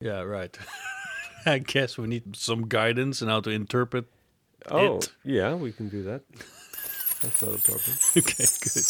[0.00, 0.56] Yeah, right.
[1.46, 4.06] I guess we need some guidance on how to interpret.
[4.70, 5.12] Oh, It.
[5.24, 6.22] yeah, we can do that.
[7.22, 7.96] That's not a problem.
[8.16, 8.84] Okay, good.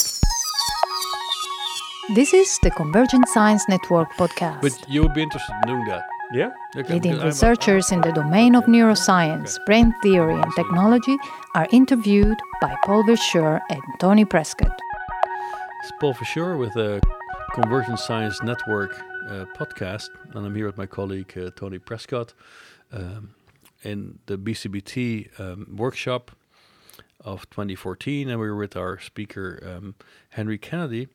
[2.15, 6.04] This is the Convergent Science Network podcast, But you would be interested in doing that.
[6.33, 6.51] Yeah?
[6.77, 11.17] Okay, leading because I'm a- researchers in the domain of neuroscience, brain theory, and technology
[11.54, 14.77] are interviewed by Paul Verschure and Tony Prescott.
[15.83, 17.01] It's Paul Verschure with the
[17.55, 22.34] Convergent Science Network uh, podcast, and I'm here with my colleague uh, Tony Prescott
[22.92, 23.34] um,
[23.82, 26.32] in the BCBT um, workshop
[27.20, 29.95] of 2014, and we were with our speaker um,
[30.30, 31.08] Henry Kennedy,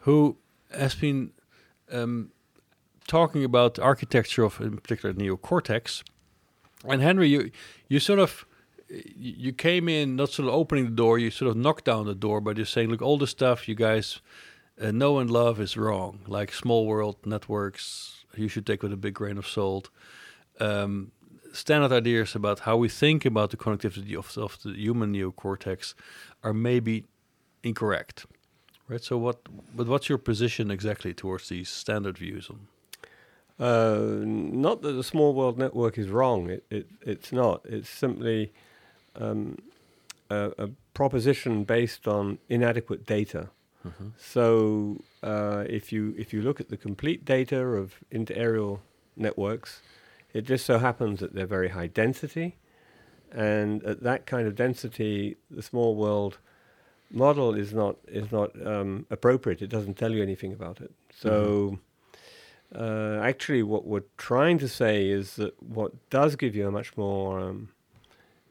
[0.00, 0.36] who
[0.70, 1.32] has been
[1.90, 2.30] um,
[3.08, 6.04] talking about the architecture of, in particular, neocortex.
[6.84, 7.50] And Henry, you
[7.88, 8.46] you sort of
[8.88, 12.14] you came in not sort of opening the door, you sort of knocked down the
[12.14, 14.20] door by just saying, look, all the stuff you guys
[14.80, 16.20] know and love is wrong.
[16.26, 19.90] Like small world networks, you should take with a big grain of salt.
[20.60, 21.12] Um,
[21.52, 25.94] standard ideas about how we think about the connectivity of, of the human neocortex
[26.42, 27.04] are maybe
[27.62, 28.26] incorrect.
[28.88, 29.02] Right.
[29.02, 29.40] So what?
[29.76, 32.68] But what's your position exactly towards these standard views on?
[33.60, 36.48] Uh, not that the small world network is wrong.
[36.48, 37.60] It, it it's not.
[37.64, 38.52] It's simply
[39.16, 39.58] um,
[40.30, 43.50] a, a proposition based on inadequate data.
[44.16, 48.80] So uh, if you if you look at the complete data of interareal
[49.16, 49.82] networks,
[50.32, 52.56] it just so happens that they're very high density,
[53.32, 56.38] and at that kind of density, the small world
[57.10, 59.62] model is not is not um, appropriate.
[59.62, 60.92] It doesn't tell you anything about it.
[61.14, 61.78] So.
[62.74, 66.94] Uh, actually, what we're trying to say is that what does give you a much
[66.98, 67.70] more um,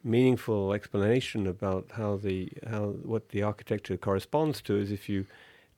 [0.07, 5.25] meaningful explanation about how the how what the architecture corresponds to is if you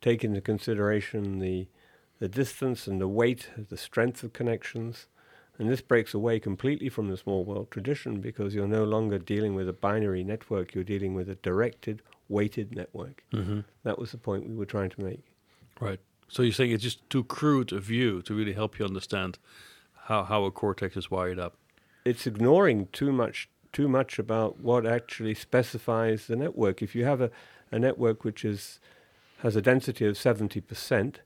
[0.02, 1.68] take into consideration the
[2.20, 5.08] the distance and the weight, the strength of connections,
[5.58, 9.56] and this breaks away completely from the small world tradition because you're no longer dealing
[9.56, 13.24] with a binary network; you're dealing with a directed, weighted network.
[13.34, 13.62] Mm-hmm.
[13.84, 15.24] That was the point we were trying to make.
[15.80, 16.00] Right.
[16.28, 19.40] So you're saying it's just too crude a view to really help you understand
[20.04, 21.56] how, how a cortex is wired up.
[22.06, 26.82] it's ignoring too much too much about what actually specifies the network.
[26.82, 27.32] If you have a,
[27.72, 28.80] a network which is
[29.40, 31.22] has a density of seventy percent,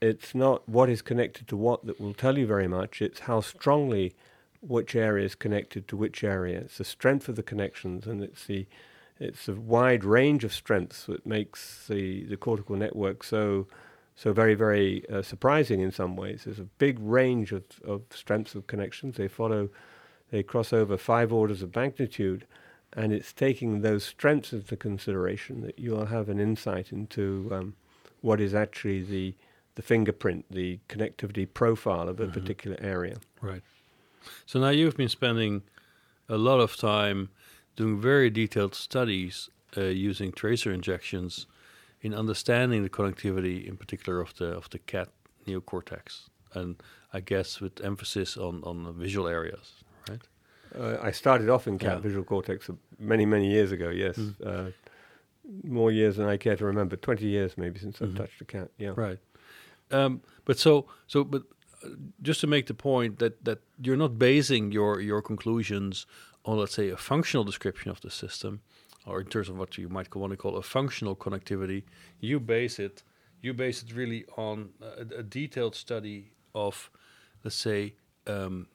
[0.00, 3.02] it's not what is connected to what that will tell you very much.
[3.02, 4.14] It's how strongly
[4.60, 6.60] which area is connected to which area.
[6.60, 8.66] It's the strength of the connections and it's the
[9.20, 13.66] it's a wide range of strengths that makes the, the cortical network so
[14.14, 16.42] so very very uh, surprising in some ways.
[16.44, 19.16] There's a big range of, of strengths of connections.
[19.16, 19.68] They follow,
[20.30, 22.46] they cross over five orders of magnitude,
[22.92, 27.74] and it's taking those strengths into consideration that you'll have an insight into um,
[28.20, 29.34] what is actually the
[29.74, 32.32] the fingerprint, the connectivity profile of a Mhm.
[32.32, 33.18] particular area.
[33.40, 33.62] Right.
[34.44, 35.62] So now you've been spending
[36.28, 37.28] a lot of time
[37.76, 41.46] doing very detailed studies uh, using tracer injections
[42.00, 45.10] in understanding the connectivity, in particular of the of the cat
[45.46, 49.84] neocortex, and I guess with emphasis on on the visual areas.
[50.08, 50.22] Right.
[50.78, 52.00] Uh, I started off in cat Yeah.
[52.00, 53.88] visual cortex many many years ago.
[53.90, 54.34] Yes, Mm.
[54.46, 54.70] uh,
[55.64, 56.96] more years than I care to remember.
[56.96, 58.02] Twenty years maybe since.
[58.02, 58.70] I've touched a cat.
[58.78, 58.92] Yeah.
[58.96, 59.18] Right.
[59.90, 61.42] Um, but so so but
[61.84, 61.88] uh,
[62.22, 66.06] just to make the point that that you're not basing your your conclusions
[66.44, 68.60] on let's say a functional description of the system
[69.06, 71.82] or in terms of what you might want to call a functional connectivity
[72.20, 73.02] you base it
[73.42, 76.90] you base it really on a, a detailed study of
[77.44, 77.94] let's say
[78.26, 78.66] um,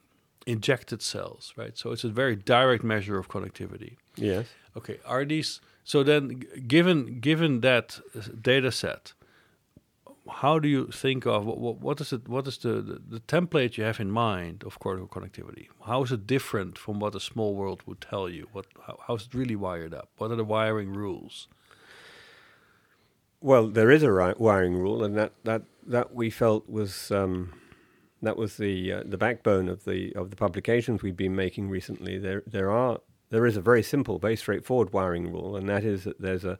[0.46, 4.46] injected cells right so it's a very direct measure of connectivity Yes.
[4.76, 9.12] Okay, are these so then given given that uh, data set,
[10.28, 13.20] how do you think of what, what, what is it what is the, the, the
[13.20, 15.68] template you have in mind of cortical connectivity?
[15.86, 18.48] How is it different from what a small world would tell you?
[18.52, 20.08] What how, how is it really wired up?
[20.18, 21.48] What are the wiring rules?
[23.40, 27.52] Well, there is a ri- wiring rule, and that, that, that we felt was um,
[28.26, 32.18] that was the uh, the backbone of the of the publications we've been making recently.
[32.18, 33.00] There there are
[33.30, 36.58] there is a very simple, very straightforward wiring rule, and that is that there's a,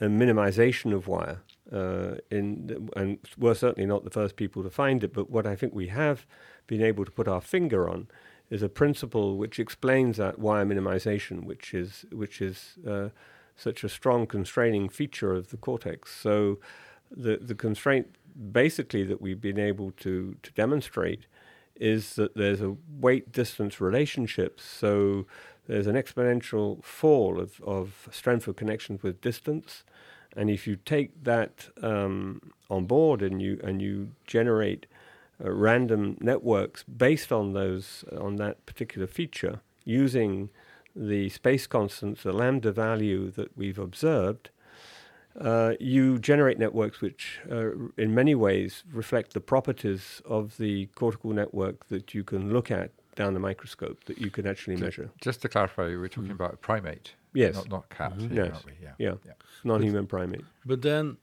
[0.00, 1.40] a minimization of wire.
[1.72, 5.56] Uh, in and we're certainly not the first people to find it, but what I
[5.56, 6.26] think we have
[6.66, 8.06] been able to put our finger on
[8.50, 13.08] is a principle which explains that wire minimization, which is which is uh,
[13.56, 16.14] such a strong constraining feature of the cortex.
[16.14, 16.58] So
[17.10, 18.14] the the constraint
[18.52, 21.26] basically that we've been able to to demonstrate
[21.76, 24.60] is that there's a weight distance relationship.
[24.60, 25.26] So
[25.66, 29.82] there's an exponential fall of, of strength of connections with distance.
[30.36, 34.86] And if you take that um, on board and you and you generate
[35.44, 40.50] uh, random networks based on those on that particular feature using
[40.96, 44.50] the space constants, the lambda value that we've observed,
[45.40, 51.30] uh, you generate networks which, uh, in many ways, reflect the properties of the cortical
[51.32, 55.10] network that you can look at down the microscope, that you can actually measure.
[55.20, 56.34] Just to clarify, we're talking Mhm.
[56.34, 58.30] about a primate, Yes, not not cat, Mhm.
[58.32, 58.52] here, Yes.
[58.54, 58.72] aren't we?
[58.82, 58.94] Yeah.
[58.98, 59.14] Yeah.
[59.24, 59.32] yeah.
[59.64, 60.44] non-human primate.
[60.66, 61.16] But then,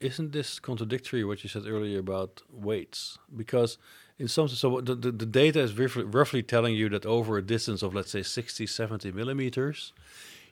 [0.00, 3.18] isn't this contradictory what you said earlier about weights?
[3.34, 3.78] Because
[4.18, 7.36] in some sense, so the, the, the data is roughly, roughly telling you that over
[7.38, 9.92] a distance of let's say 60, 70 millimeters,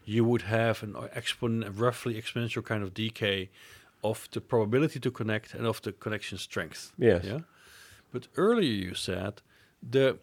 [0.07, 3.51] you would have an expon- roughly exponential kind of decay
[4.03, 6.93] of the probability to connect and of the connection strength.
[6.97, 7.25] Yes.
[7.25, 7.41] Yeah.
[8.13, 9.43] But earlier you said
[9.83, 10.19] the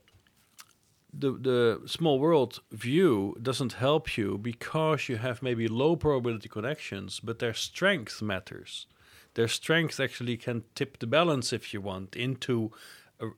[1.14, 7.20] the the small world view doesn't help you because you have maybe low probability connections,
[7.20, 8.88] but their strength matters.
[9.36, 12.72] Their strength actually can tip the balance if you want into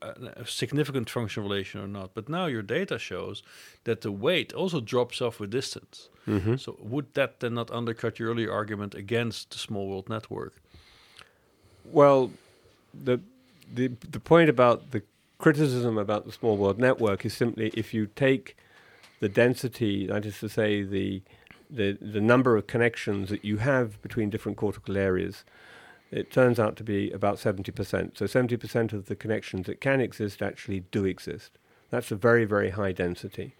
[0.02, 2.12] a, a, significant functional relation or not.
[2.14, 3.44] But now your data shows
[3.84, 6.10] that the weight also drops off with distance.
[6.28, 6.56] Mm-hmm.
[6.56, 10.62] So would that then not undercut your earlier argument against the small world network?
[11.86, 12.32] Well,
[12.94, 13.20] the
[13.74, 15.04] the the point about the
[15.38, 18.56] criticism about the small world network is simply if you take
[19.20, 21.22] the density, that is to say, the
[21.70, 25.44] the the number of connections that you have between different cortical areas,
[26.16, 28.18] it turns out to be about seventy percent.
[28.18, 31.52] So seventy percent of the connections that can exist actually do exist.
[31.92, 33.56] That's a very very high density.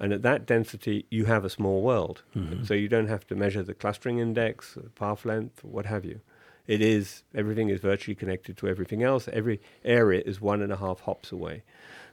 [0.00, 2.22] And at that density, you have a small world.
[2.36, 2.64] Mm-hmm.
[2.64, 6.20] So you don't have to measure the clustering index, or path length, what have you.
[6.68, 9.28] It is everything is virtually connected to everything else.
[9.32, 11.62] Every area is one and a half hops away.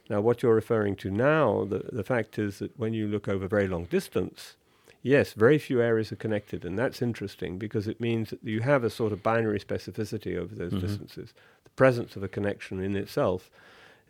[0.08, 3.46] Now, what you're referring to now, the the fact is that when you look over
[3.48, 4.56] very long distance,
[5.02, 8.84] yes, very few areas are connected, and that's interesting because it means that you have
[8.84, 10.80] a sort of binary specificity over those Mhm.
[10.80, 11.34] distances.
[11.64, 13.50] The presence of a connection in itself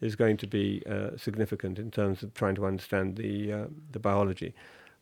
[0.00, 3.99] is going to be uh, significant in terms of trying to understand the uh, the
[3.99, 4.55] biology.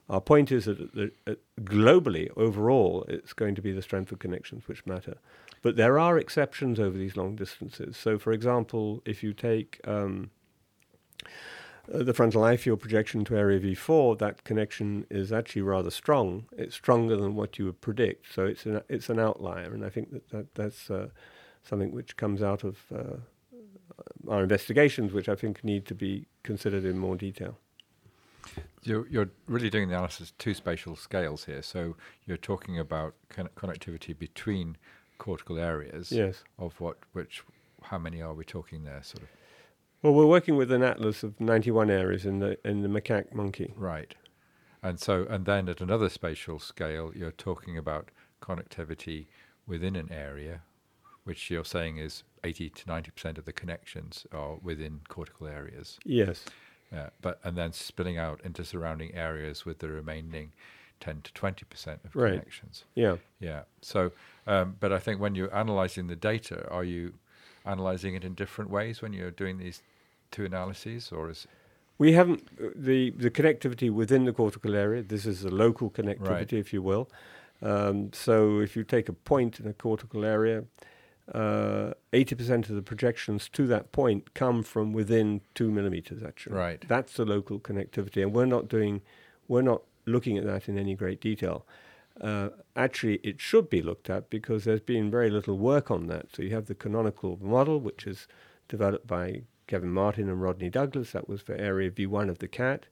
[0.08, 4.18] Our point is that the, uh, globally, overall, it's going to be the strength of
[4.18, 5.16] connections which matter.
[5.62, 7.96] But there are exceptions over these long distances.
[7.96, 10.30] So, for example, if you take um,
[11.92, 16.46] uh, the frontal eye field projection to area V4, that connection is actually rather strong.
[16.56, 18.32] It's stronger than what you would predict.
[18.32, 21.08] So it's an, it's an outlier, and I think that, that that's uh,
[21.62, 23.16] something which comes out of uh,
[24.28, 27.58] our investigations, which I think need to be considered in more detail.
[28.82, 31.62] You're, you're really doing the analysis two spatial scales here.
[31.62, 31.96] So
[32.26, 34.76] you're talking about con- connectivity between
[35.16, 36.44] cortical areas Yes.
[36.58, 37.42] of what, which,
[37.82, 39.02] how many are we talking there?
[39.02, 39.28] Sort of
[40.04, 43.72] Well, we're working with an atlas of 91 areas in the in the macaque monkey.
[43.74, 44.14] right,
[44.82, 48.10] and so and then at another spatial scale, you're talking about
[48.42, 49.28] connectivity
[49.66, 50.60] within an area,
[51.24, 55.98] which you're saying is 80 to 90 percent of the connections are within cortical areas.
[56.04, 56.44] Yes.
[56.92, 60.52] Yeah, but and then spilling out into surrounding areas with the remaining
[61.00, 62.32] 10 to 20 percent of Right.
[62.32, 62.84] connections.
[62.94, 63.16] Yeah.
[63.40, 63.62] Yeah.
[63.80, 64.12] So,
[64.46, 67.14] um, but I think when you're analyzing the data, are you
[67.64, 69.80] analyzing it in different ways when you're doing these
[70.34, 71.46] two analyses, or is
[71.98, 75.02] We haven't uh, the the connectivity within the cortical area.
[75.02, 76.52] This is a local connectivity, Right.
[76.64, 77.04] if you will.
[77.62, 78.34] Um, so
[78.66, 80.64] if you take a point in a cortical area,
[81.32, 86.22] uh, eighty percent of the projections to that point come from within two millimeters.
[86.22, 86.80] Actually, right?
[86.88, 89.00] that's the local connectivity, and we're not doing,
[89.48, 91.64] we're not looking at that in any great detail.
[92.20, 96.26] Uh, actually, it should be looked at because there's been very little work on that.
[96.32, 98.28] So you have the canonical model, which is
[98.68, 101.12] developed by Kevin Martin and Rodney Douglas.
[101.12, 102.86] That was for area V1 of the cat.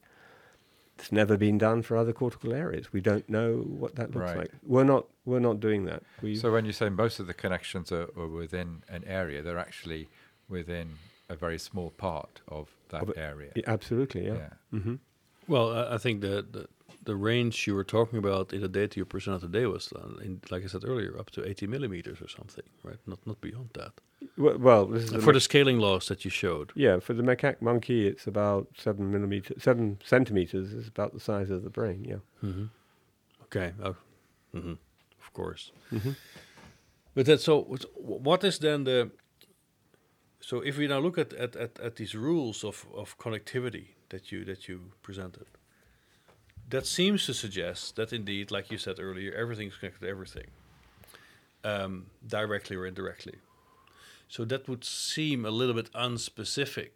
[0.98, 2.92] It's never been done for other cortical areas.
[2.92, 4.36] We don't know what that looks Right.
[4.36, 4.50] like.
[4.64, 6.02] We're not we're not doing that.
[6.20, 9.58] We So when you say most of the connections are, are within an area, they're
[9.58, 10.08] actually
[10.48, 10.90] within
[11.28, 13.52] a very small part of that Of it, area.
[13.56, 14.50] yeah, absolutely, yeah.
[14.70, 14.96] hmm
[15.48, 16.68] Well, I, I think the,
[17.04, 20.40] the range you were talking about in the data you presented today was, uh, in,
[20.50, 22.98] like I said earlier, up to 80 millimeters or something, right?
[23.06, 23.92] Not not beyond that.
[24.36, 26.70] Well, well, this is the For the scaling laws that you showed.
[26.76, 31.50] yeah for the macaque monkey, it's about seven millimeter, seven centimeters is about the size
[31.50, 32.04] of the brain.
[32.04, 32.20] Yeah.
[32.40, 32.66] hmm
[33.42, 33.72] Okay.
[33.82, 33.96] Oh,
[34.52, 34.76] hmm
[35.20, 35.72] Of course.
[35.90, 36.14] hmm
[37.14, 37.76] But that so
[38.24, 39.10] what is then the
[40.40, 44.30] so if we now look at at, at, at these rules of, of connectivity that
[44.32, 45.46] you that you presented,
[46.72, 50.46] that seems to suggest that indeed, like you said earlier, everything's connected to everything,
[51.64, 53.34] um, directly or indirectly.
[54.28, 56.92] So that would seem a little bit unspecific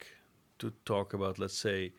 [0.61, 1.93] to talk about, let's say,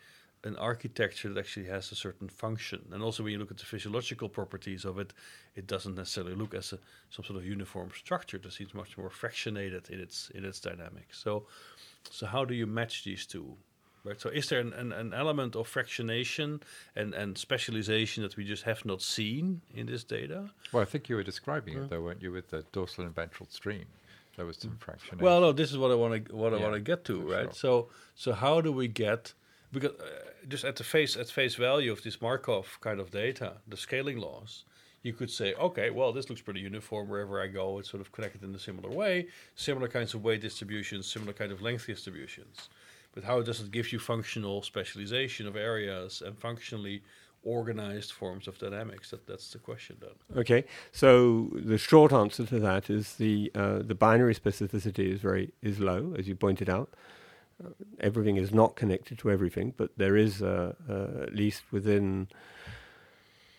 [0.43, 2.81] an architecture that actually has a certain function.
[2.91, 5.13] And also, when you look at the physiological properties of it,
[5.55, 6.79] it doesn't necessarily look as a,
[7.11, 8.37] some sort of uniform structure.
[8.37, 11.19] It seems much more fractionated in its in its dynamics.
[11.19, 11.45] So,
[12.09, 13.55] so how do you match these two?
[14.17, 16.61] So, is there an, an, an element of fractionation
[16.95, 20.49] and, and specialization that we just have not seen in this data?
[20.71, 23.47] Well, I think you were describing it though, weren't you, with the dorsal and ventral
[23.49, 23.85] stream?
[24.35, 25.21] There was some fractionation.
[25.21, 27.45] Well, no, this is what I want to what I want to get to, right?
[27.45, 27.53] sure.
[27.53, 29.33] So, so how do we get
[29.71, 33.53] because uh, just at the face at face value of this Markov kind of data,
[33.67, 34.63] the scaling laws,
[35.03, 37.79] you could say, okay, well, this looks pretty uniform wherever I go.
[37.79, 41.51] It's sort of connected in a similar way, similar kinds of weight distributions, similar kind
[41.51, 42.69] of length distributions.
[43.13, 47.01] But how does it give you functional specialization of areas and functionally
[47.43, 49.11] organized forms of dynamics?
[49.11, 50.37] That that's the question then.
[50.37, 55.51] Okay, so the short answer to that is the uh, the binary specificity is very
[55.61, 56.89] is low, as you pointed out.
[57.63, 62.27] Uh, everything is not connected to everything, but there is uh, uh, at least within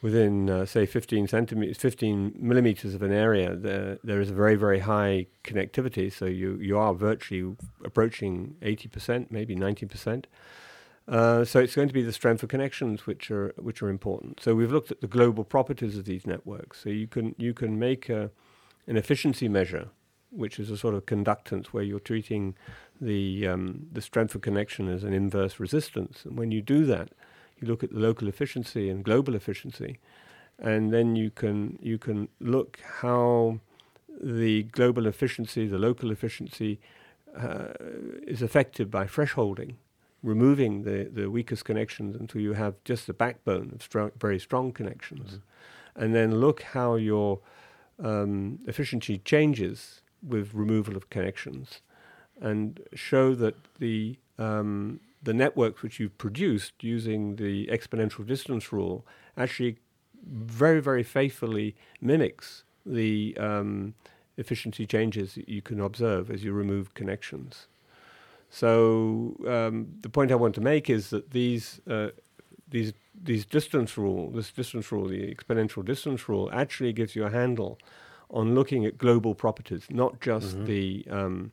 [0.00, 4.56] within uh, say 15 centimeters, 15 millimeters of an area, there there is a very
[4.56, 6.12] very high connectivity.
[6.12, 10.26] So you you are virtually approaching 80 percent, maybe 90 percent.
[11.08, 14.40] Uh, so it's going to be the strength of connections which are which are important.
[14.40, 16.82] So we've looked at the global properties of these networks.
[16.82, 18.30] So you can you can make a,
[18.86, 19.88] an efficiency measure,
[20.30, 22.54] which is a sort of conductance where you're treating
[23.00, 26.26] the um, the strength of connection as an inverse resistance.
[26.26, 27.08] And when you do that,
[27.60, 29.98] you look at the local efficiency and global efficiency,
[30.58, 33.60] and then you can you can look how
[34.20, 36.80] the global efficiency, the local efficiency,
[37.36, 37.68] uh,
[38.26, 39.74] is affected by thresholding
[40.22, 44.72] removing the, the weakest connections until you have just the backbone of strong, very strong
[44.72, 45.38] connections.
[45.94, 47.40] And then look how your
[48.02, 51.80] um, efficiency changes with removal of connections
[52.40, 59.04] and show that the, um, the networks which you've produced using the exponential distance rule
[59.36, 59.78] actually
[60.26, 63.94] very, very faithfully mimics the um,
[64.36, 67.66] efficiency changes that you can observe as you remove connections.
[68.50, 72.08] So um, the point I want to make is that these uh,
[72.70, 77.30] these these distance rule, this distance rule, the exponential distance rule, actually gives you a
[77.30, 77.78] handle
[78.30, 81.50] on looking at global properties, not just the um,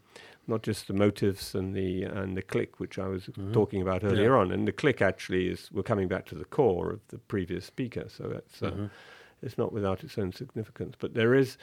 [0.48, 4.36] not just the motifs and the and the clique, which I was talking about earlier
[4.38, 4.52] on.
[4.52, 8.06] And the clique actually is we're coming back to the core of the previous speaker,
[8.10, 8.90] so that's uh,
[9.42, 10.96] it's not without its own significance.
[11.00, 11.58] But there is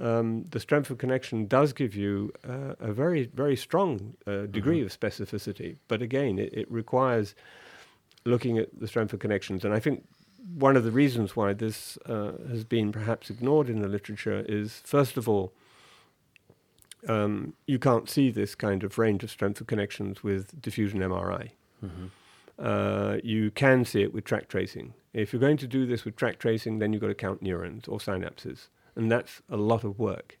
[0.00, 4.80] um, the strength of connection does give you uh, a very, very strong uh, degree
[4.80, 5.76] of specificity.
[5.88, 7.34] But again, it, it requires
[8.24, 9.64] looking at the strength of connections.
[9.64, 10.04] And I think
[10.54, 14.82] one of the reasons why this uh, has been perhaps ignored in the literature is,
[14.84, 15.52] first of all,
[17.08, 21.50] um, you can't see this kind of range of strength of connections with diffusion MRI.
[22.58, 24.92] Uh, you can see it with tract tracing.
[25.14, 27.88] If you're going to do this with tract tracing, then you've got to count neurons
[27.88, 30.38] or synapses, and that's a lot of work.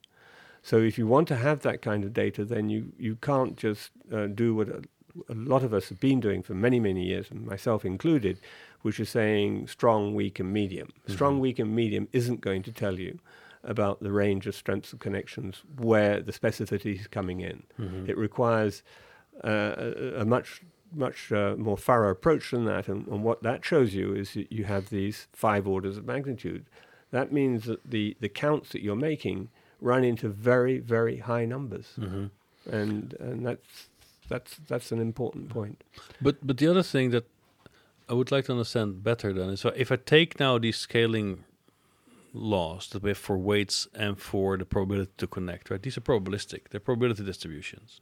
[0.62, 3.90] So if you want to have that kind of data, then you, you can't just
[4.12, 4.82] uh, do what a,
[5.30, 8.38] a lot of us have been doing for many, many years, and myself included,
[8.82, 10.90] which is saying strong, weak, and medium.
[11.08, 13.18] Strong, weak, and medium isn't going to tell you
[13.62, 17.62] about the range of strengths of connections where the specificity is coming in.
[18.08, 18.82] It requires
[19.44, 20.62] uh, a, a much
[20.92, 22.88] much uh, more thorough approach than that.
[22.88, 26.64] And, and what that shows you is that you have these five orders of magnitude.
[27.12, 29.50] That means that the, the counts that you're making
[29.80, 31.94] run into very, very high numbers.
[32.70, 33.88] And, and that's,
[34.28, 35.82] that's, that's an important point.
[36.20, 37.24] But but the other thing that
[38.08, 41.44] I would like to understand better then is so if I take now these scaling
[42.32, 45.82] laws that we have for weights and for the probability to connect, right?
[45.82, 46.68] These are probabilistic.
[46.70, 48.00] They're probability distributions.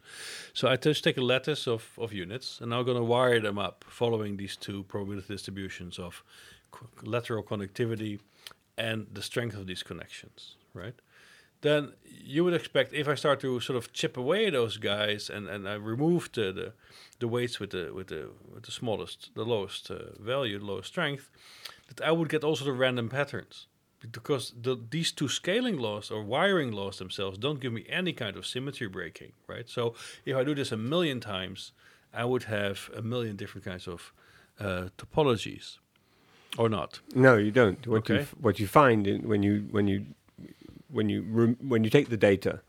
[0.52, 3.58] So I just take a lattice of, of units and I'm going to wire them
[3.58, 6.22] up following these two probability distributions of
[7.02, 8.20] lateral connectivity
[8.76, 10.94] and the strength of these connections, right?
[11.60, 15.48] Then you would expect if I start to sort of chip away those guys and,
[15.48, 16.72] and I remove the, the
[17.18, 20.88] the weights with the with the with the smallest, the lowest uh, value, the lowest
[20.88, 21.30] strength,
[21.88, 23.66] that I would get also the random patterns
[24.12, 28.36] because the, these two scaling laws or wiring laws themselves don't give me any kind
[28.36, 29.68] of symmetry breaking, right?
[29.68, 31.72] So if I do this a million times,
[32.14, 34.12] I would have a million different kinds of
[34.60, 35.78] uh, topologies,
[36.56, 37.00] or not.
[37.14, 37.86] No, you don't.
[37.86, 38.22] What you Okay.
[38.22, 40.06] f- what you find in, when you when you
[40.90, 42.60] when you rem- when you take the data,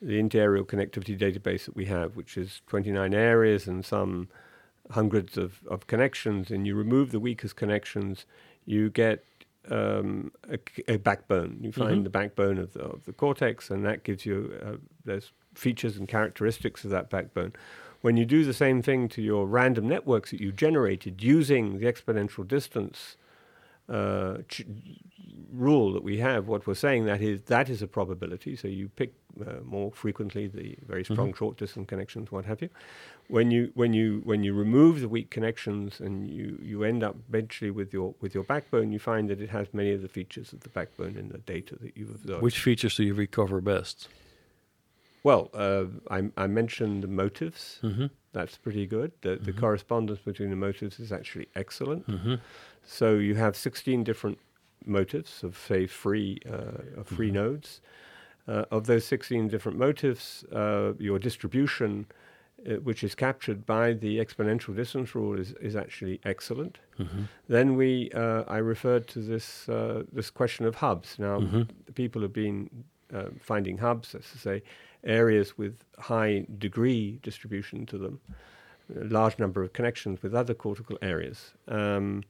[0.00, 4.28] the inter-areal connectivity database that we have, which is 29 areas and some
[4.90, 8.24] hundreds of, of connections, and you remove the weakest connections,
[8.64, 9.22] you get
[9.70, 10.58] um, a,
[10.94, 11.58] a backbone.
[11.60, 12.04] You find Mhm.
[12.04, 16.06] the backbone of the, of the cortex, and that gives you uh, there's features and
[16.08, 17.52] characteristics of that backbone.
[18.00, 21.86] When you do the same thing to your random networks that you generated using the
[21.86, 23.16] exponential distance
[23.88, 24.66] uh, ch-
[25.52, 28.54] rule that we have, what we're saying that is that is a probability.
[28.56, 31.36] So you pick uh, more frequently the very strong Mhm.
[31.36, 32.68] short distance connections, what have you.
[33.28, 37.16] When you when you when you remove the weak connections and you, you end up
[37.28, 40.52] eventually with your with your backbone, you find that it has many of the features
[40.52, 42.42] of the backbone in the data that you've observed.
[42.42, 44.08] Which features do you recover best?
[45.24, 47.80] well, uh, I, I mentioned the motifs.
[47.82, 48.06] Mm-hmm.
[48.32, 49.10] That's pretty good.
[49.22, 49.58] The, the Mhm.
[49.60, 52.06] correspondence between the motifs is actually excellent.
[52.88, 53.04] Mm-hmm.
[53.04, 54.38] So you have 16 different
[54.86, 57.34] motifs of say free uh, of free Mhm.
[57.34, 57.80] nodes.
[58.46, 62.06] Uh, of those 16 different motifs, uh, your distribution,
[62.66, 66.78] uh, which is captured by the exponential distance rule, is, is actually excellent.
[66.98, 67.24] Mm-hmm.
[67.48, 71.18] Then we, uh, I referred to this uh, this question of hubs.
[71.18, 71.66] Now, Mhm.
[71.94, 72.70] people have been
[73.12, 74.62] uh, finding hubs, as to say,
[75.04, 78.20] areas with high degree distribution to them,
[79.00, 81.54] a large number of connections with other cortical areas.
[81.68, 82.22] Um,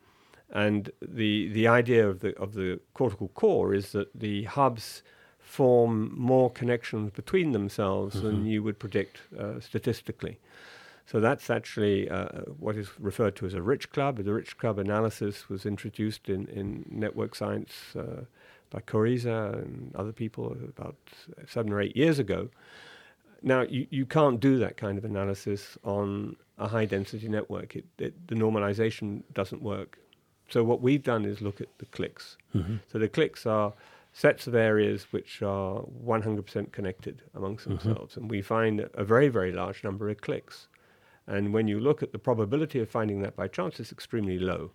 [0.51, 5.03] and the the idea of the of the cortical core is that the hubs
[5.39, 8.23] form more connections between themselves Mhm.
[8.23, 10.39] than you would predict uh, statistically.
[11.07, 14.17] So that's actually uh, what is referred to as a rich club.
[14.19, 18.25] The rich club analysis was introduced in, in network science uh,
[18.69, 20.97] by Colizza and other people about
[21.47, 22.51] seven or eight years ago.
[23.43, 27.75] Now, you, you can't do that kind of analysis on a high density network.
[27.77, 29.99] It, it, the normalization doesn't work.
[30.49, 32.37] So, what we've done is look at the cliques.
[32.55, 32.77] Mm-hmm.
[32.91, 33.75] So, the cliques are
[34.13, 37.83] sets of areas which are 100% connected amongst Mhm.
[37.83, 38.17] themselves.
[38.17, 40.69] And we find a very, very large number of cliques.
[41.27, 44.73] And when you look at the probability of finding that by chance, it's extremely low.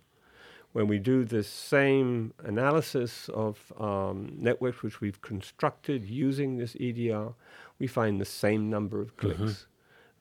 [0.72, 7.34] When we do the same analysis of um, networks which we've constructed using this EDR,
[7.80, 9.66] we find the same number of cliques Mhm.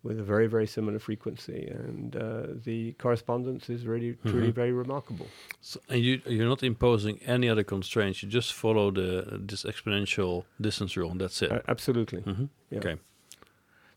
[0.04, 1.68] With a very, very similar frequency.
[1.68, 4.56] And uh, the correspondence is really, truly Mhm.
[4.56, 5.28] very remarkable.
[5.62, 8.22] So, and you you're not imposing any other constraints.
[8.22, 11.52] You just follow the this exponential distance rule, and that's it.
[11.52, 12.22] Uh, absolutely.
[12.22, 12.80] hmm Yeah.
[12.80, 12.98] Okay.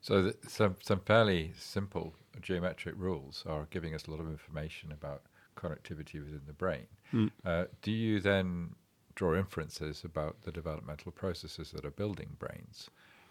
[0.00, 4.92] So th- some some fairly simple geometric rules are giving us a lot of information
[4.92, 5.22] about
[5.56, 6.86] connectivity within the brain.
[7.12, 7.30] Mm.
[7.44, 8.74] Uh, do you then
[9.14, 12.90] draw inferences about the developmental processes that are building brains?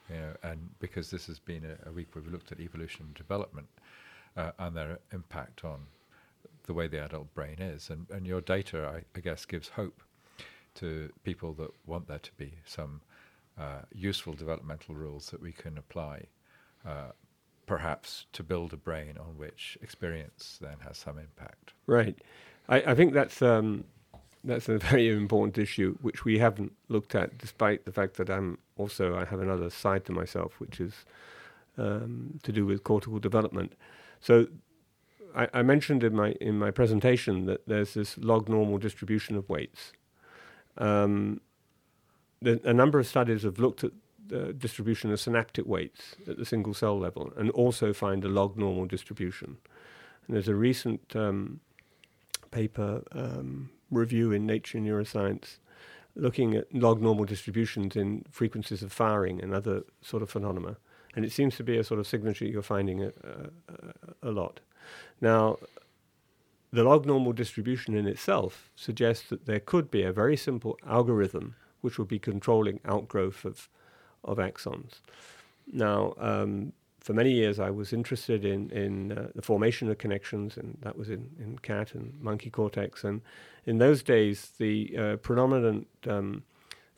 [0.10, 3.06] You know, and because this has been a, a week where we looked at evolution
[3.06, 3.68] and development
[4.38, 5.88] uh, and their impact on
[6.68, 10.02] the way the adult brain is, and, and your data, I, I guess, gives hope
[10.76, 13.02] to people that want there to be some
[13.58, 16.26] uh, useful developmental rules that we can apply
[16.86, 17.12] uh,
[17.66, 21.74] perhaps to build a brain on which experience then has some impact.
[21.88, 22.18] Right.
[22.70, 23.86] I, I think that's um,
[24.46, 28.58] that's a very important issue which we haven't looked at, despite the fact that I'm
[28.78, 30.94] also I have another side to myself, which is
[31.78, 33.74] um, to do with cortical development.
[34.22, 34.48] So
[35.36, 39.50] I, I mentioned in my in my presentation that there's this log normal distribution of
[39.50, 39.94] weights.
[40.78, 41.42] Um,
[42.42, 43.92] the, a number of studies have looked at
[44.28, 48.58] the distribution of synaptic weights at the single cell level and also find a log
[48.58, 49.58] normal distribution.
[50.28, 51.60] And there's a recent um,
[52.52, 55.58] paper um, review in Nature Neuroscience
[56.16, 60.78] looking at log normal distributions in frequencies of firing and other sort of phenomena.
[61.16, 63.12] And it seems to be a sort of signature you're finding a,
[64.24, 64.60] a, a lot.
[65.22, 65.58] Now,
[66.72, 71.56] the log normal distribution in itself suggests that there could be a very simple algorithm
[71.82, 73.70] which would be controlling outgrowth of,
[74.24, 75.00] of axons.
[75.72, 76.74] Now, um,
[77.06, 80.98] for many years, I was interested in, in uh, the formation of connections, and that
[80.98, 83.04] was in, in cat and monkey cortex.
[83.04, 83.22] And
[83.64, 86.42] in those days, the uh, predominant um,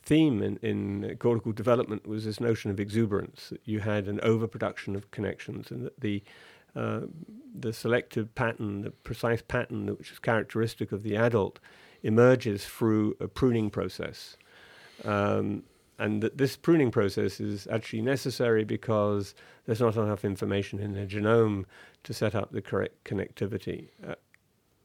[0.03, 4.95] theme in, in cortical development was this notion of exuberance, that you had an overproduction
[4.95, 6.23] of connections, and that the
[6.73, 7.01] uh,
[7.59, 11.59] the selective pattern, the precise pattern which is characteristic of the adult,
[12.01, 14.37] emerges through a pruning process.
[15.03, 15.63] Um,
[15.99, 19.33] and that this pruning process is actually necessary because
[19.65, 21.65] there's not enough information in the genome
[22.03, 23.89] to set up the correct connectivity.
[24.07, 24.15] Uh,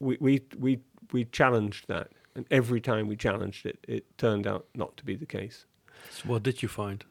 [0.01, 0.81] we, we, we,
[1.13, 5.15] we challenged that, and every time we challenged it, it turned out not to be
[5.15, 5.67] the case.
[6.11, 7.05] So what did you find?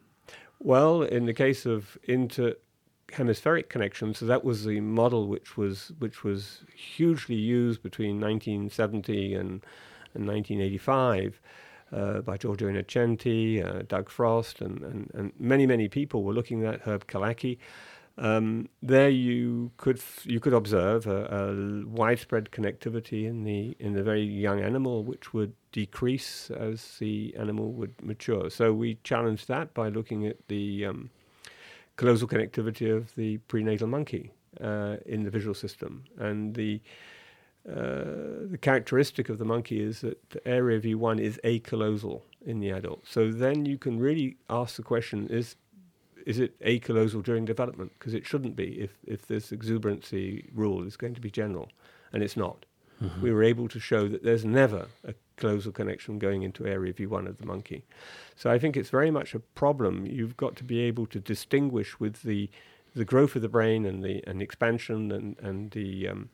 [0.59, 6.23] Well, in the case of interhemispheric connections, so that was the model which was which
[6.23, 9.65] was hugely used between 1970 and,
[10.13, 11.41] and 1985
[11.91, 16.65] uh, by Giorgio Innocenti, uh, Doug Frost, and, and, and many many people were looking
[16.65, 17.57] at Herb Killackey.
[18.17, 23.93] Um, there you could f- you could observe a, a widespread connectivity in the in
[23.93, 28.49] the very young animal, which would decrease as the animal would mature.
[28.49, 31.09] So we challenged that by looking at the um,
[31.97, 36.03] connectivity of the prenatal monkey, uh, in the visual system.
[36.17, 36.81] And the
[37.69, 42.59] uh, the characteristic of the monkey is that the area of V1 is acallosal in
[42.59, 43.05] the adult.
[43.07, 45.55] So then you can really ask the question: Is
[46.25, 47.91] is it acallosal during development?
[47.97, 51.69] Because it shouldn't be if if this exuberancy rule is going to be general,
[52.11, 52.65] and it's not.
[53.01, 53.21] Mm-hmm.
[53.21, 57.27] We were able to show that there's never a causal connection going into area V1
[57.27, 57.83] of the monkey.
[58.35, 60.05] So I think it's very much a problem.
[60.05, 62.49] You've got to be able to distinguish with the
[62.95, 66.29] the growth of the brain and the and expansion and and the um,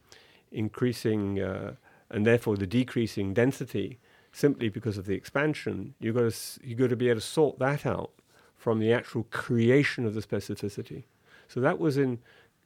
[0.52, 1.74] increasing uh,
[2.10, 4.00] and therefore the decreasing density
[4.32, 5.94] simply because of the expansion.
[6.00, 8.12] You've got to you've got to be able to sort that out
[8.56, 11.04] from the actual creation of the specificity.
[11.48, 12.20] So that was in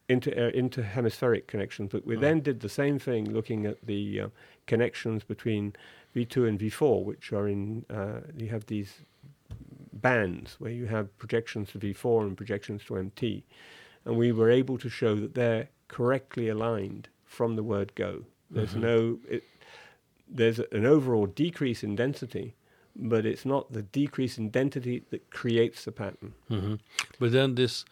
[0.10, 2.20] inter, uh, interhemispheric connections, but we Oh.
[2.20, 4.28] then did the same thing looking at the uh,
[4.67, 5.74] connections between
[6.15, 9.02] V2 and V4, which are in, uh, you have these
[9.94, 13.44] bands where you have projections to V4 and projections to MT.
[14.06, 18.26] And we were able to show that they're correctly aligned from the word go.
[18.50, 18.82] There's Mhm.
[18.82, 19.44] no, it,
[20.28, 22.54] there's an overall decrease in density,
[22.96, 26.34] but it's not the decrease in density that creates the pattern.
[26.50, 26.76] hmm
[27.20, 27.86] But then this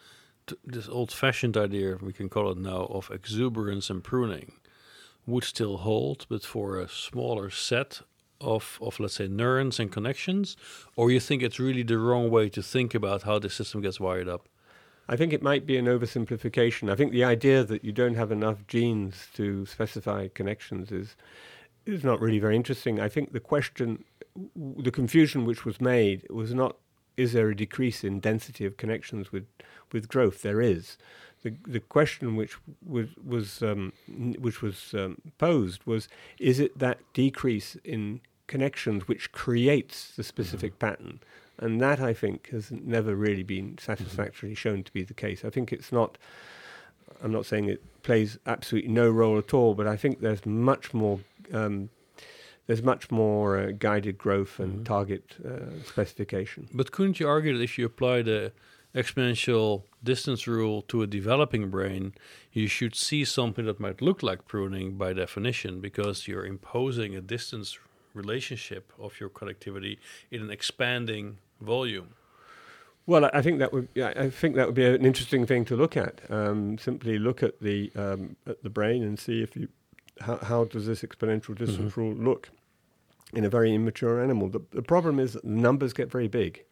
[0.46, 4.52] t- this old-fashioned idea, we can call it now, of exuberance and pruning,
[5.26, 8.02] would still hold, but for a smaller set
[8.40, 10.56] of of let's say neurons and connections,
[10.96, 13.98] or you think it's really the wrong way to think about how the system gets
[14.00, 14.48] wired up.
[15.10, 16.88] I think it might be an oversimplification.
[16.88, 21.16] I think the idea that you don't have enough genes to specify connections is
[21.84, 23.00] is not really very interesting.
[23.00, 24.04] I think the question,
[24.54, 26.76] w- the confusion which was made was not
[27.16, 29.46] is there a decrease in density of connections with
[29.92, 30.42] with growth?
[30.42, 30.96] There is.
[31.42, 32.54] The the question which
[32.86, 33.92] was was um,
[34.38, 40.78] which was um, posed was is it that decrease in connections which creates the specific
[40.78, 41.18] pattern?
[41.60, 45.44] And that I think has never really been satisfactorily shown to be the case.
[45.44, 46.18] I think it's not.
[47.22, 50.94] I'm not saying it plays absolutely no role at all, but I think there's much
[50.94, 51.20] more.
[51.52, 51.90] Um,
[52.66, 54.84] there's much more uh, guided growth and Mhm.
[54.84, 56.68] target uh, specification.
[56.72, 58.52] But couldn't you argue that if you apply the
[58.94, 62.12] exponential distance rule to a developing brain,
[62.52, 67.20] you should see something that might look like pruning by definition, because you're imposing a
[67.20, 67.78] distance
[68.14, 69.98] relationship of your connectivity
[70.30, 72.08] in an expanding volume.
[73.06, 73.88] Well, I- think that would.
[73.94, 76.20] yeah, I think that would be an interesting thing to look at.
[76.30, 79.68] Um, simply look at the um, at the brain and see if you
[80.20, 81.96] how, how does this exponential distance Mhm.
[81.96, 82.50] rule look
[83.32, 84.48] in a very immature animal.
[84.48, 86.64] The, the problem is that the numbers get very big,